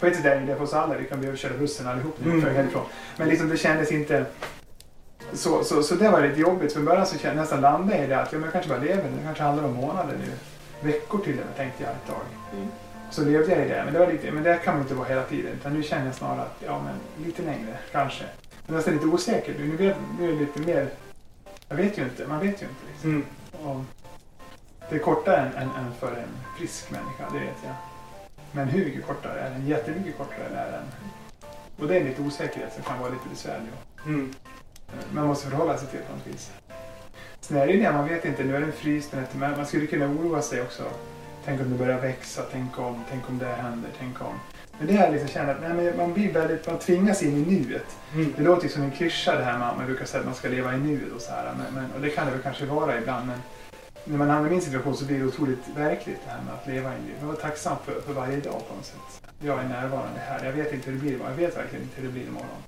[0.00, 0.94] på ett sätt är det för oss alla.
[0.96, 2.54] Vi kan behöva köra bussen allihop nu Mm.
[2.56, 2.84] härifrån.
[3.16, 4.24] Men liksom, det kändes inte...
[5.32, 6.72] Så, så, så det var lite jobbigt.
[6.72, 8.78] För början så kände jag nästan landade i det att ja, men jag kanske bara
[8.78, 9.02] lever.
[9.02, 10.32] Det kanske handlar om månader nu.
[10.88, 12.22] Veckor till och med tänkte jag ett tag.
[12.56, 12.68] Mm.
[13.10, 13.82] Så levde jag i det.
[13.84, 15.52] Men det, var lite, men det kan man inte vara hela tiden.
[15.52, 18.24] Utan nu känner jag snarare att ja, men lite längre kanske.
[18.66, 19.54] Men nästan lite osäker.
[19.58, 20.88] Nu, vet, nu är det lite mer...
[21.68, 22.26] Jag vet ju inte.
[22.26, 22.84] Man vet ju inte.
[22.92, 23.10] Liksom.
[23.10, 23.24] Mm.
[23.66, 23.80] Och
[24.88, 27.74] det är kortare än, än, än för en frisk människa, det vet jag.
[28.52, 29.66] Men hur mycket kortare är den?
[29.66, 30.84] Jättemycket kortare är den.
[31.78, 33.68] Och det är lite osäkerhet som kan vara lite besvärlig.
[34.06, 34.34] Mm.
[35.12, 36.52] Man måste förhålla sig till på något vis.
[37.40, 39.66] Sen är det ju det, man vet inte, nu är den fryst, den men man
[39.66, 40.82] skulle kunna oroa sig också.
[41.44, 44.34] Tänk om det börjar växa, tänk om, tänk om det händer, tänk om.
[44.78, 47.58] Men det här liksom känner att nej, men man blir väldigt, man tvingas in i
[47.58, 47.96] nuet.
[48.14, 48.34] Mm.
[48.36, 50.48] Det låter ju som en klyscha det här man, man brukar säga att man ska
[50.48, 51.54] leva i nuet och så här.
[51.58, 53.26] Men, men, och det kan det väl kanske vara ibland.
[53.26, 53.38] Men
[54.04, 56.66] när man hamnar i min situation så blir det otroligt verkligt det här med att
[56.66, 57.16] leva i nuet.
[57.20, 59.22] Jag var tacksam för, för varje dag på något sätt.
[59.40, 60.44] Jag är närvarande här.
[60.44, 61.30] Jag vet inte hur det blir imorgon.
[61.30, 62.62] Jag vet verkligen inte hur det blir imorgon.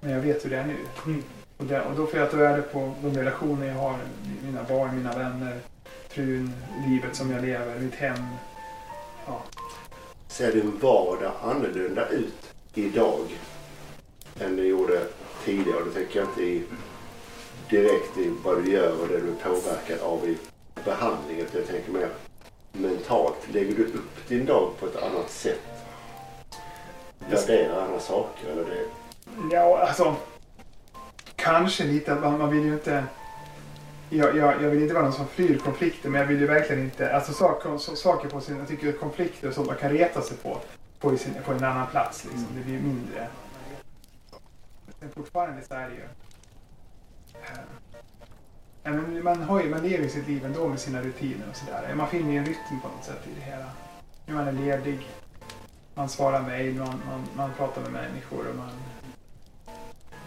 [0.00, 0.76] Men jag vet hur det är nu.
[1.06, 1.22] Mm.
[1.56, 3.96] Och, det, och då får jag ta värde på de relationer jag har.
[4.44, 5.60] Mina barn, mina vänner,
[6.08, 6.52] frun,
[6.88, 8.18] livet som jag lever, mitt hem.
[10.28, 13.20] Ser din vardag annorlunda ut idag
[14.40, 15.02] än det gjorde
[15.44, 15.84] tidigare?
[15.84, 16.64] Då tänker jag inte i,
[17.70, 20.38] direkt i vad du gör och det du är påverkad av i
[20.84, 21.46] behandlingen.
[21.46, 22.08] utan Jag tänker mer
[22.72, 23.48] mentalt.
[23.52, 25.60] Lägger du upp din dag på ett annat sätt?
[27.18, 28.50] Värderar andra saker?
[28.50, 28.84] Eller det?
[29.52, 30.16] Ja, alltså.
[31.36, 32.12] Kanske lite.
[32.12, 33.04] att Man, vill ju inte...
[34.10, 36.82] jag, jag, jag vill inte vara någon som flyr konflikter men jag vill ju verkligen
[36.82, 40.22] inte, alltså saker, saker på sin, jag tycker att konflikter och sånt man kan reta
[40.22, 40.60] sig på,
[41.00, 42.46] på, sin, på en annan plats liksom.
[42.54, 43.28] Det blir ju mindre.
[45.00, 46.08] Men fortfarande så är det ju,
[48.90, 51.94] men man, har ju, man lever ju sitt liv ändå med sina rutiner och sådär.
[51.94, 53.64] Man finner ju en rytm på något sätt i det hela.
[54.26, 55.08] Man är ledig,
[55.94, 58.70] man svarar mejl, man, man, man pratar med människor och man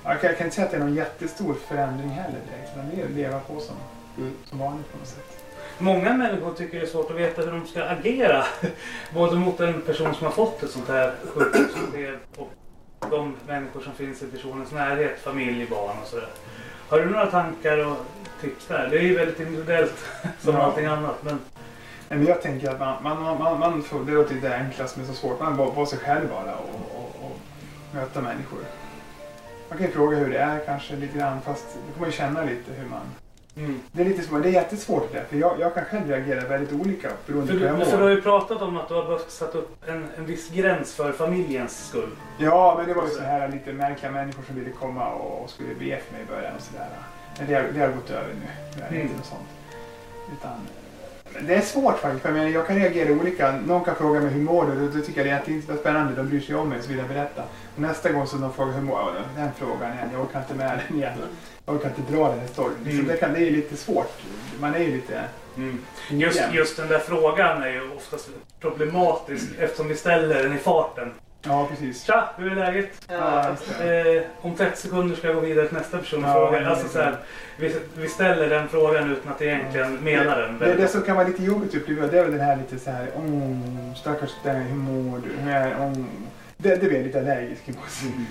[0.03, 2.75] jag kan, jag kan inte säga att det är någon jättestor förändring heller direkt.
[2.77, 3.75] Man lever, lever på som,
[4.17, 4.33] Mm.
[4.45, 5.43] som vanligt på något sätt.
[5.77, 8.43] Många människor tycker det är svårt att veta hur de ska agera.
[9.13, 12.49] Både mot en person som har fått ett sånt här sjukdomsbesked och
[13.09, 16.29] de människor som finns i personens närhet, familj, barn och sådär.
[16.89, 17.97] Har du några tankar och
[18.41, 18.87] tips där?
[18.91, 20.05] Det är ju väldigt individuellt
[20.39, 20.61] som Ja.
[20.61, 21.23] allting annat.
[21.23, 21.39] Men
[22.09, 25.07] men jag tänker att man, man, man, man, får, det låter ju det enklaste men
[25.07, 25.39] så svårt.
[25.39, 27.37] Man får vara sig själv bara och, och, och
[27.93, 28.59] möta människor.
[29.69, 32.43] Man kan ju fråga hur det är kanske lite grann fast då man ju känna
[32.43, 33.01] lite hur man...
[33.59, 33.79] mm.
[33.91, 36.81] Det är, lite svårt, det är jättesvårt det för jag, jag kan själv reagera väldigt
[36.81, 38.15] olika beroende för, på hur jag du, för du har mår.
[38.15, 41.87] ju pratat om att du har behövt sätta upp en, en viss gräns för familjens
[41.87, 42.09] skull.
[42.37, 45.49] Ja, men det var ju så här lite märkliga människor som ville komma och, och
[45.49, 46.87] skulle be för mig i början och sådär.
[47.37, 48.47] Men det, har- det har gått över nu.
[48.75, 49.01] Det är Mm.
[49.01, 49.47] inte något sånt.
[50.37, 50.51] Utan,
[51.47, 52.21] det är svårt faktiskt.
[52.25, 53.51] för Jag, jag kan reagera olika.
[53.51, 54.87] Någon kan fråga mig hur mår du?
[54.87, 56.13] Då, då tycker jag det är jätte- spännande.
[56.15, 57.43] De bryr sig om mig så vill jag berätta.
[57.75, 59.13] Och nästa gång så de frågar hur mår jag?
[59.45, 60.09] Den frågan igen.
[60.13, 61.13] Jag orkar inte med den igen.
[61.65, 62.75] Jag orkar inte dra den här storyn.
[62.83, 63.07] Så Mm.
[63.07, 64.11] det, kan, det är lite svårt.
[64.59, 65.23] Man är ju lite...
[66.09, 66.53] Just, jämn.
[66.53, 71.11] just den där frågan är ju oftast problematisk eftersom vi ställer den i farten.
[71.41, 72.03] Ja, precis.
[72.03, 73.05] Tja, hur är läget?
[73.09, 73.39] Ja.
[73.85, 76.99] Eh, om 30 sekunder ska jag gå vidare till nästa person och Ja, Alltså, så
[76.99, 77.15] här,
[77.57, 80.59] vi, vi ställer den frågan utan att egentligen mena den.
[80.59, 82.91] Det, det som kan vara lite jobbigt uppleva det är väl den här lite så
[82.91, 85.41] här, oh, stackars dig, hur mår du?
[85.41, 85.93] Hur är, oh.
[86.57, 87.79] det, det blir jag lite allergisk emot.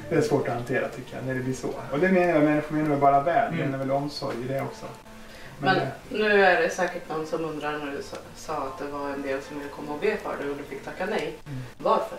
[0.09, 1.69] Det är svårt att hantera tycker jag, när det blir så.
[1.93, 3.59] Och det menar jag, människor menar väl bara väl, Mm.
[3.67, 4.87] menar väl omsorg i det också.
[5.61, 8.85] Men det- nu är det säkert någon som undrar när du sa, sa att det
[8.85, 11.35] var en del som ville komma och be för dig och du fick tacka nej.
[11.47, 11.59] Mm.
[11.79, 12.19] Varför?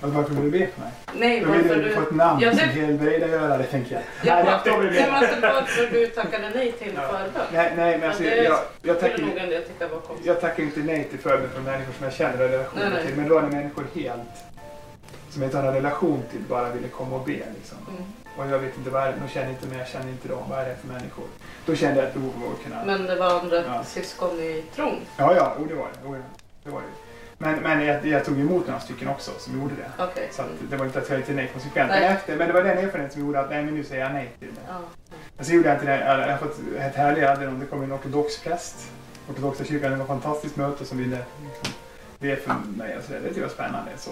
[0.00, 0.90] Och varför vill du be för mig?
[1.14, 4.02] Nej, Då vill du få ett namn Ja, som det- helbrägdagörare tänker jag.
[4.24, 5.12] Ja, Nej, varför, jag vill be.
[5.12, 7.00] alltså, varför du tackade nej till Ja.
[7.02, 7.46] förbön?
[7.52, 10.26] Nej, nej, men alltså, det jag, jag, tackar, nog konstigt.
[10.26, 13.06] jag tackar inte nej till förbön från människor som jag känner relationer Nej, nej.
[13.06, 13.16] till.
[13.16, 14.20] Men då är det människor helt
[15.30, 17.32] som jag inte har en relation till bara ville komma och be.
[17.32, 17.78] Liksom.
[17.90, 18.02] Mm.
[18.36, 20.42] Och jag vet inte vad det är, de känner inte mig, jag känner inte dem.
[20.50, 21.24] Vad är det för människor?
[21.66, 22.84] Då kände jag ett behov av att kunna...
[22.84, 23.84] Men det var andra Ja.
[23.84, 25.00] syskon i tron?
[25.16, 26.08] Ja, ja, oh, det var det.
[26.08, 26.22] Oh, ja.
[26.64, 26.86] det, var det.
[27.38, 30.04] Men, men jag, jag tog emot några stycken också som gjorde det.
[30.04, 30.28] Okej.
[30.32, 31.90] Så att det var inte att jag inte nej konsekvent.
[31.90, 32.00] Nej.
[32.00, 34.12] Men, efter, men det var den erfarenheten som gjorde att nej, men nu säger jag
[34.12, 34.60] nej till det.
[34.68, 34.80] Ja.
[35.36, 36.00] Men så gjorde jag inte det.
[36.00, 38.90] Jag har fått ett härligt, någon, det kom en ortodox präst.
[39.30, 41.74] Ortodoxa kyrkan, det var ett fantastiskt möte som ville liksom,
[42.18, 43.18] be för mig och så där.
[43.18, 43.90] Det tyckte jag var spännande.
[43.96, 44.10] Så.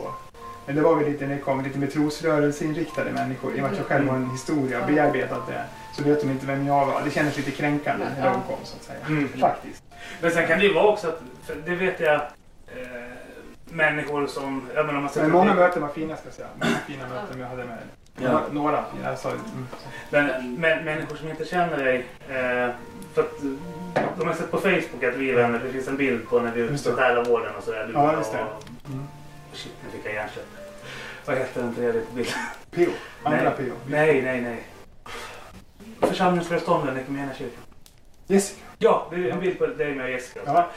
[0.66, 3.55] Men det var väl lite när det kom lite med trosrörelseinriktade människor.
[3.55, 5.64] I och med att jag själv har en historia och bearbetat det.
[5.97, 7.03] Så vet de inte vem jag var.
[7.05, 8.99] Det kändes lite kränkande när de kom så att säga.
[9.07, 9.29] Mm.
[9.29, 9.83] Faktiskt.
[10.20, 11.20] Men sen kan det ju vara också att,
[11.66, 13.14] det vet jag, eh,
[13.65, 16.49] människor som, jag menar om man Men många upp- möten var fina ska jag säga.
[16.55, 17.79] Många fina möten jag hade med
[18.21, 18.41] Ja.
[18.53, 18.85] några.
[19.07, 19.67] Alltså, mm.
[20.11, 21.97] Men, men människor som inte känner dig,
[22.29, 22.71] eh,
[23.15, 23.41] för att
[24.19, 26.53] de har sett på Facebook att vi är vänner, det finns en bild på när
[26.53, 26.97] vi är ute på.
[26.97, 27.87] Själavården och sådär.
[27.87, 28.39] Du Ja, och- just det.
[28.39, 29.05] Mm.
[29.53, 30.47] Shit, nu fick jag hjärnsläpp.
[31.27, 32.35] Vad heter den tredje bilden?
[32.71, 32.91] P.O.
[33.23, 33.53] Andra Nej.
[33.57, 33.73] P.O.
[33.87, 34.62] Nej, nej, nej.
[36.01, 37.61] Församlingsföreståndaren i Equmeniakyrkan.
[38.27, 38.61] Jessica.
[38.79, 40.41] Ja, det är en bild på dig med Jessica.
[40.47, 40.69] Ja.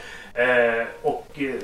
[0.42, 1.54] Eh, och eh,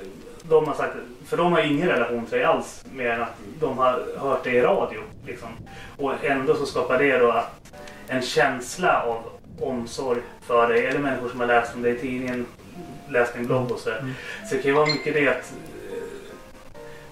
[0.48, 0.94] de har sagt,
[1.26, 4.54] för de har ingen relation till dig alls mer än att de har hört dig
[4.54, 5.00] i radio.
[5.26, 5.48] Liksom.
[5.96, 7.44] Och ändå så skapar det då
[8.08, 9.22] en känsla av
[9.60, 12.46] omsorg för dig, eller människor som har läst om dig i tidningen,
[13.08, 13.98] läst din blogg och sådär.
[13.98, 14.14] Mm.
[14.48, 15.52] Så det kan ju vara mycket det att
[15.92, 15.98] eh,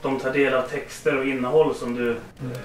[0.02, 2.56] de tar del av texter och innehåll som du Mm.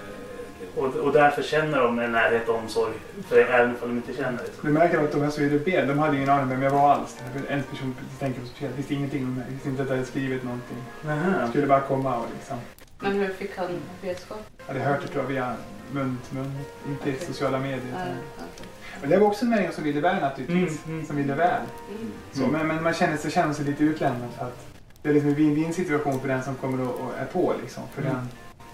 [0.78, 2.94] Och, och därför känner de en närhet och omsorg
[3.28, 4.42] för även om de inte känner.
[4.62, 6.62] Det märker jag att de här som ville be, de hade ingen aning om vem
[6.62, 7.18] jag var alls.
[7.50, 9.46] En person tänker på speciellt, visste ingenting om mig.
[9.50, 10.78] Visste inte att jag hade skrivit någonting.
[11.02, 11.48] Nähä.
[11.50, 12.58] Skulle bara komma och liksom.
[13.00, 13.68] Men hur fick han
[14.02, 14.40] vetskap?
[14.58, 15.54] Jag hade hört det tror jag via
[15.92, 16.52] mun till mun,
[16.88, 17.28] inte i Okej.
[17.28, 17.78] sociala medier.
[17.90, 18.02] Utan-
[18.36, 18.68] okej.
[19.02, 20.86] Men det var också en människa som ville väl naturligtvis.
[20.86, 21.06] Mm, mm.
[21.08, 21.62] Som ville väl.
[21.90, 22.12] Mm.
[22.32, 24.66] Så, men, men man känner sig, känner sig lite utlämnad för att
[25.02, 27.84] det är liksom en win-win situation för den som kommer och, och är på liksom.
[27.96, 28.14] För Mm.
[28.14, 28.28] den,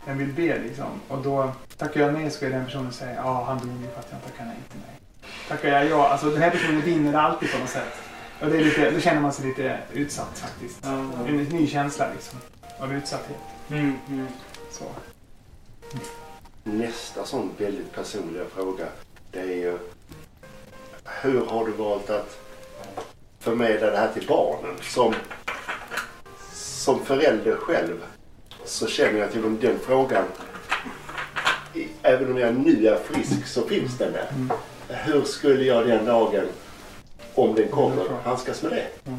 [0.05, 1.01] den vill be liksom.
[1.07, 3.99] Och då tackar jag nej så ska den personen säga ja han dog ju för
[3.99, 4.99] att jag tackar nej till mig.
[5.47, 7.93] Tackar jag ja, alltså den här personen vinner alltid på något sätt.
[8.41, 10.79] Och det är lite, då känner man sig lite utsatt faktiskt.
[10.83, 10.89] Ja.
[11.27, 12.39] En ny känsla liksom.
[12.79, 13.37] Av utsatthet.
[13.69, 14.27] Mm, mm.
[14.71, 14.85] Så.
[16.63, 18.85] Nästa sån väldigt personliga fråga
[19.31, 19.77] det är ju
[21.21, 22.39] hur har du valt att
[23.39, 24.75] förmedla det här till barnen?
[24.81, 25.13] Som,
[26.53, 28.03] som förälder själv
[28.65, 30.23] så känner jag till om den frågan,
[32.01, 34.27] även om jag nu är frisk så finns den där.
[34.35, 34.51] Mm.
[34.87, 36.45] Hur skulle jag den dagen
[37.35, 38.17] om den kommer, tror.
[38.23, 39.11] handskas med det.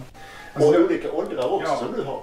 [0.55, 1.77] Alltså, Och olika åldrar också Ja.
[1.79, 2.21] som du har.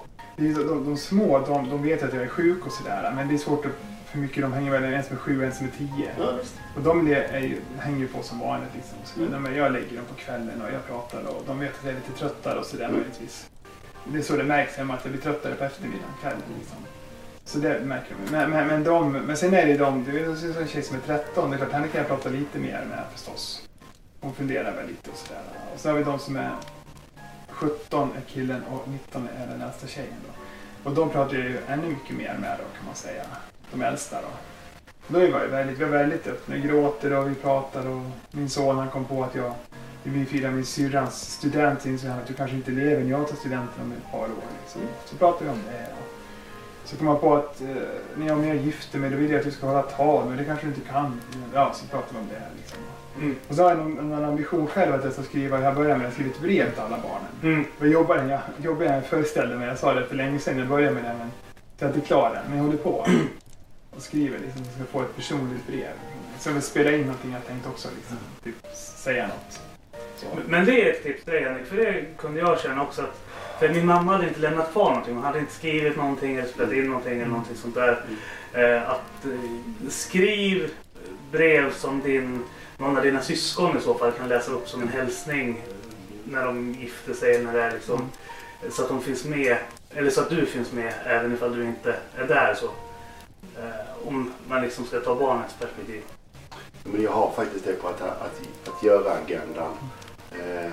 [0.55, 3.13] så- de, de små, de, de vet att jag är sjuk och sådär.
[3.15, 3.71] Men det är svårt att,
[4.11, 4.41] för mycket.
[4.41, 6.09] De hänger väl en som är sju och en som är tio.
[6.19, 6.33] Ja.
[6.75, 8.69] Och de ju, hänger ju på som vanligt.
[8.75, 8.97] Liksom.
[9.05, 11.91] Så de, jag lägger dem på kvällen och jag pratar och de vet att jag
[11.93, 12.95] är lite tröttare och sådär Mm.
[12.97, 13.45] möjligtvis.
[14.05, 16.77] Det är så det märks hemma att jag blir tröttare på eftermiddagen, kvällen liksom.
[17.45, 18.31] Så det märker de.
[18.31, 20.95] Men, men, men, de, men sen är det de, du det är en tjej som
[20.95, 23.67] är 13, det är klart henne kan jag prata lite mer med förstås.
[24.19, 25.41] Hon funderar väl lite och sådär.
[25.73, 26.51] Och så har vi de som är
[27.49, 30.89] 17 är killen och 19 är den äldsta tjejen då.
[30.89, 33.23] Och de pratar jag ju ännu mycket mer med då kan man säga.
[33.71, 34.27] De äldsta då.
[35.07, 38.77] Då är vi väldigt, vi väldigt öppna, vi gråter och vi pratar och min son
[38.77, 39.53] han kom på att jag
[40.03, 43.27] vi firar min syrrans student så insåg han att du kanske inte lever när jag
[43.27, 44.49] tar studenten om ett par år.
[44.61, 44.81] Liksom.
[45.05, 45.87] Så pratar vi om det.
[46.91, 47.67] Så kom man på att eh,
[48.15, 50.37] när jag och jag gifter mig då vill jag att du ska hålla tal men
[50.37, 51.21] det kanske du inte kan.
[51.53, 52.41] Ja, så pratar vi om det.
[52.57, 52.79] Liksom.
[53.17, 53.35] Mm.
[53.47, 56.07] Och så har jag någon, någon ambition själv att jag ska skriva, jag börjar med
[56.07, 57.55] att skriva ett brev till alla barnen.
[57.55, 57.65] Mm.
[57.79, 60.93] Vad jobbar jag, jobbar jag föreställde mig, jag sa det för länge sedan, jag började
[60.95, 61.31] med det men
[61.79, 62.49] jag är inte klar än.
[62.49, 63.07] Men jag håller på
[63.95, 65.93] och skriver liksom, jag ska få ett personligt brev.
[66.39, 69.61] Så jag vill spela in någonting jag tänkt också, liksom, typ säga något.
[70.15, 70.25] Så.
[70.47, 73.21] Men det är ett tips till dig Henrik, för det kunde jag känna också att
[73.61, 75.15] för min mamma hade inte lämnat kvar någonting.
[75.15, 78.03] Hon hade inte skrivit någonting eller spelat in någonting eller någonting sånt där.
[78.53, 80.71] Eh, att eh, skriv
[81.31, 82.43] brev som din,
[82.77, 85.61] någon av dina syskon i så fall kan läsa upp som en hälsning
[86.23, 87.43] när de gifter sig.
[87.43, 88.11] När det är liksom,
[88.69, 89.57] Så att de finns med,
[89.89, 92.55] eller så att du finns med även ifall du inte är där.
[92.55, 92.65] så.
[93.59, 96.01] Eh, om man liksom ska ta barnets perspektiv.
[96.83, 99.73] Men jag har faktiskt det på att, att, att göra agendan.
[100.31, 100.71] Eh,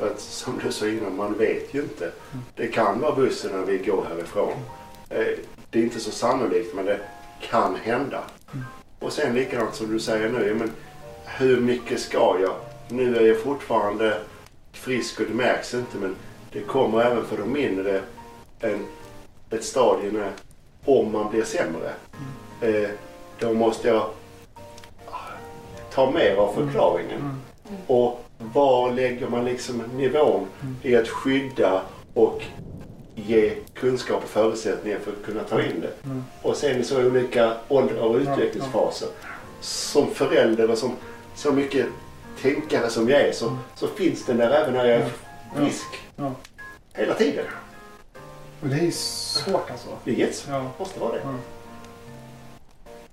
[0.00, 2.12] för att som du sa innan, man vet ju inte.
[2.56, 4.52] Det kan vara bussen när vi går härifrån.
[5.10, 5.26] Eh,
[5.70, 7.00] det är inte så sannolikt men det
[7.40, 8.22] kan hända.
[8.98, 10.70] Och sen likadant som du säger nu, men
[11.24, 12.54] hur mycket ska jag?
[12.88, 14.20] Nu är jag fortfarande
[14.72, 16.16] frisk och det märks inte men
[16.52, 18.02] det kommer även för de mindre
[18.60, 18.86] en,
[19.50, 20.32] ett stadie när
[20.84, 21.92] om man blir sämre.
[22.60, 22.90] Eh,
[23.38, 24.10] då måste jag
[25.94, 27.20] ta mer av förklaringen.
[27.20, 27.80] Mm.
[27.86, 30.46] Och var lägger man liksom nivån
[30.82, 31.82] i att skydda
[32.14, 32.42] och
[33.14, 35.92] ge kunskap och förutsättningar för att kunna ta in det.
[36.04, 36.24] Mm.
[36.42, 39.08] Och sen så olika åldrar och utvecklingsfaser.
[39.60, 40.96] Som förälder och som
[41.34, 41.86] så mycket
[42.42, 45.10] tänkare som jag är så, så finns den där även när jag är
[45.56, 45.86] frisk.
[46.92, 47.44] Hela tiden.
[48.62, 49.88] Och det är svårt alltså.
[50.04, 50.54] Det är jättesvårt.
[50.54, 50.70] Ja.
[50.78, 51.20] Måste vara det.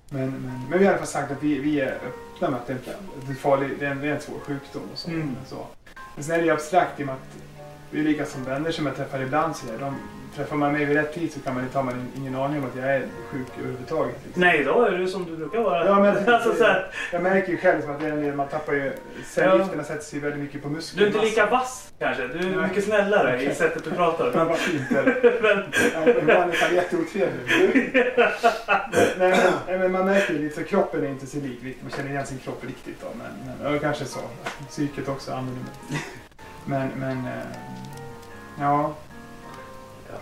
[0.10, 2.00] Men, men, men vi har i alla fall sagt att vi, vi är
[2.38, 4.84] öppna med att det är är farlig, det är en, det är en svår sjukdom
[4.94, 5.10] och så.
[5.10, 5.36] Mm.
[5.48, 5.68] så.
[6.16, 7.38] Men sen är det ju abstrakt i och med att
[7.92, 9.56] vi är lika som vänner som jag träffar ibland.
[9.56, 9.80] Så där.
[9.80, 9.96] De,
[10.38, 12.70] träffar man mig vid rätt tid så kan man inte ha man ingen aning om
[12.70, 14.16] att jag är sjuk överhuvudtaget.
[14.26, 14.42] Liksom.
[14.42, 15.86] Nej, då är du som du brukar vara.
[15.86, 18.48] Ja, men, alltså, så här, jag märker ju själv att det är en del, man
[18.48, 18.92] tappar ju,
[19.26, 21.00] cellgifterna sätter sig väldigt mycket på muskler.
[21.00, 22.28] du är inte lika vass kanske.
[22.28, 22.68] Du är Nej.
[22.68, 23.56] mycket snällare i Okej.
[23.56, 24.32] sättet du pratar.
[24.34, 25.04] Men vad fint det.
[25.42, 25.64] men,
[25.94, 27.92] Ja, Ibland är han jätteotrevlig.
[29.18, 31.78] nej, men, men man märker ju lite, kroppen är inte sig lik.
[31.82, 33.08] Man känner igen sin kropp riktigt då.
[33.18, 34.20] Men, men ja, kanske så.
[34.70, 35.72] Psyket också annorlunda.
[36.66, 37.44] Men, men eh,
[38.60, 38.94] ja.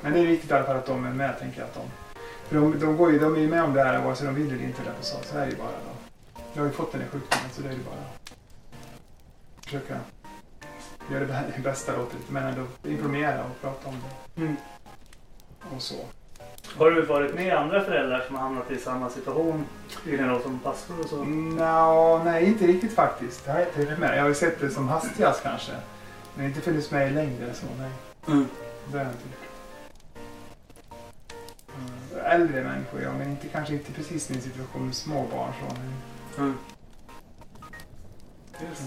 [0.01, 1.67] Men det är viktigt i alla fall att de är med, tänker jag.
[1.67, 1.81] Att de,
[2.47, 4.35] för de, de, går ju, de är ju med om det här vare sig de
[4.35, 4.83] vill eller inte.
[4.83, 5.67] Där, så, så är det ju bara.
[5.67, 6.41] Då.
[6.53, 9.99] Jag har ju fått den här sjukdomen så det är ju bara att försöka
[11.11, 12.17] göra det bä- bästa åt det.
[12.33, 13.95] Men ändå informera och prata om
[14.35, 14.41] det.
[14.41, 14.55] Mm.
[15.75, 15.95] Och så.
[16.77, 19.65] har du varit med andra föräldrar som har hamnat i samma situation
[20.05, 21.23] i din roll som pastor och så?
[21.23, 23.45] Nå, nej, inte riktigt faktiskt.
[23.45, 24.17] Det har jag inte med.
[24.17, 25.71] Jag har ju sett det som hastigast kanske.
[26.35, 27.91] Men inte funnits med i längden så, nej.
[28.27, 28.47] Mm.
[28.91, 29.44] Det har jag inte
[32.25, 35.51] Äldre människor, ja, men inte, kanske inte precis min situation med små barn.
[35.59, 35.91] Så, nej.
[36.37, 36.57] Mm.
[38.61, 38.83] Yes.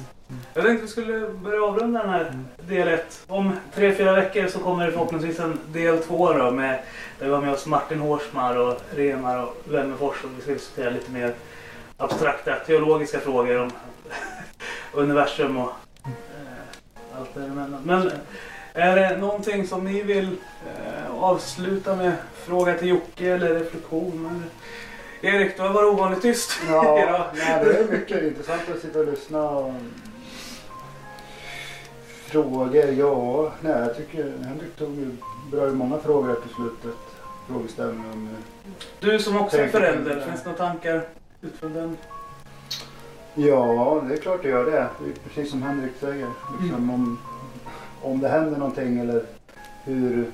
[0.54, 3.24] Jag tänkte vi skulle börja avrunda den här del 1.
[3.26, 6.80] Om tre, fyra veckor så kommer det förhoppningsvis en del 2 då med
[7.18, 10.90] där vi har med oss Martin Hårsmar och Remar och Wennerfors och vi ska diskutera
[10.90, 11.34] lite mer
[11.96, 13.70] abstrakta teologiska frågor om
[14.92, 15.72] universum och
[16.04, 17.82] eh, allt däremellan.
[17.84, 18.10] Men
[18.72, 20.36] är det någonting som ni vill
[20.66, 22.12] eh, avsluta med?
[22.48, 24.42] Fråga till Jocke eller reflektion?
[25.22, 25.34] Eller?
[25.34, 29.06] Erik, du har varit ovanligt tyst Ja, nej, det är mycket intressant att sitta och
[29.06, 29.42] lyssna.
[29.42, 29.74] Och...
[32.26, 33.52] Frågor, ja.
[33.60, 35.10] Nej, jag tycker Henrik tog ju
[35.50, 36.98] bra i många frågor på slutet.
[37.48, 38.28] Frågeställningar om...
[39.00, 41.02] Du som också är förälder, finns det några tankar
[41.42, 41.96] utifrån den?
[43.34, 44.70] Ja, det är klart det gör det.
[44.70, 46.28] Det är precis som Henrik säger.
[46.60, 47.18] Liksom om,
[48.02, 49.22] om det händer någonting eller
[49.84, 50.32] hur,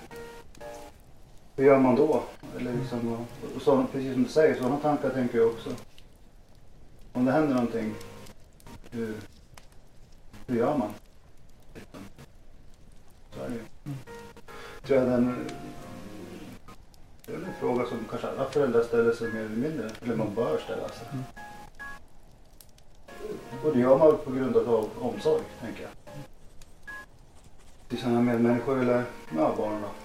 [1.56, 2.22] hur gör man då?
[2.58, 3.26] Eller liksom,
[3.56, 5.70] och, så, precis som du säger, sådana tankar tänker jag också.
[7.12, 7.94] Om det händer någonting,
[8.90, 9.14] hur,
[10.46, 10.90] hur gör man?
[11.74, 12.00] Liksom.
[14.82, 15.46] Tror jag den...
[17.26, 19.90] Det är väl en fråga som kanske alla föräldrar ställer sig mer eller mindre.
[20.02, 21.06] Eller man bör ställa sig.
[23.64, 25.90] Och det gör man på grund av omsorg, tänker jag.
[27.88, 29.04] Till sina medmänniskor eller
[29.36, 30.03] ja, barnen då.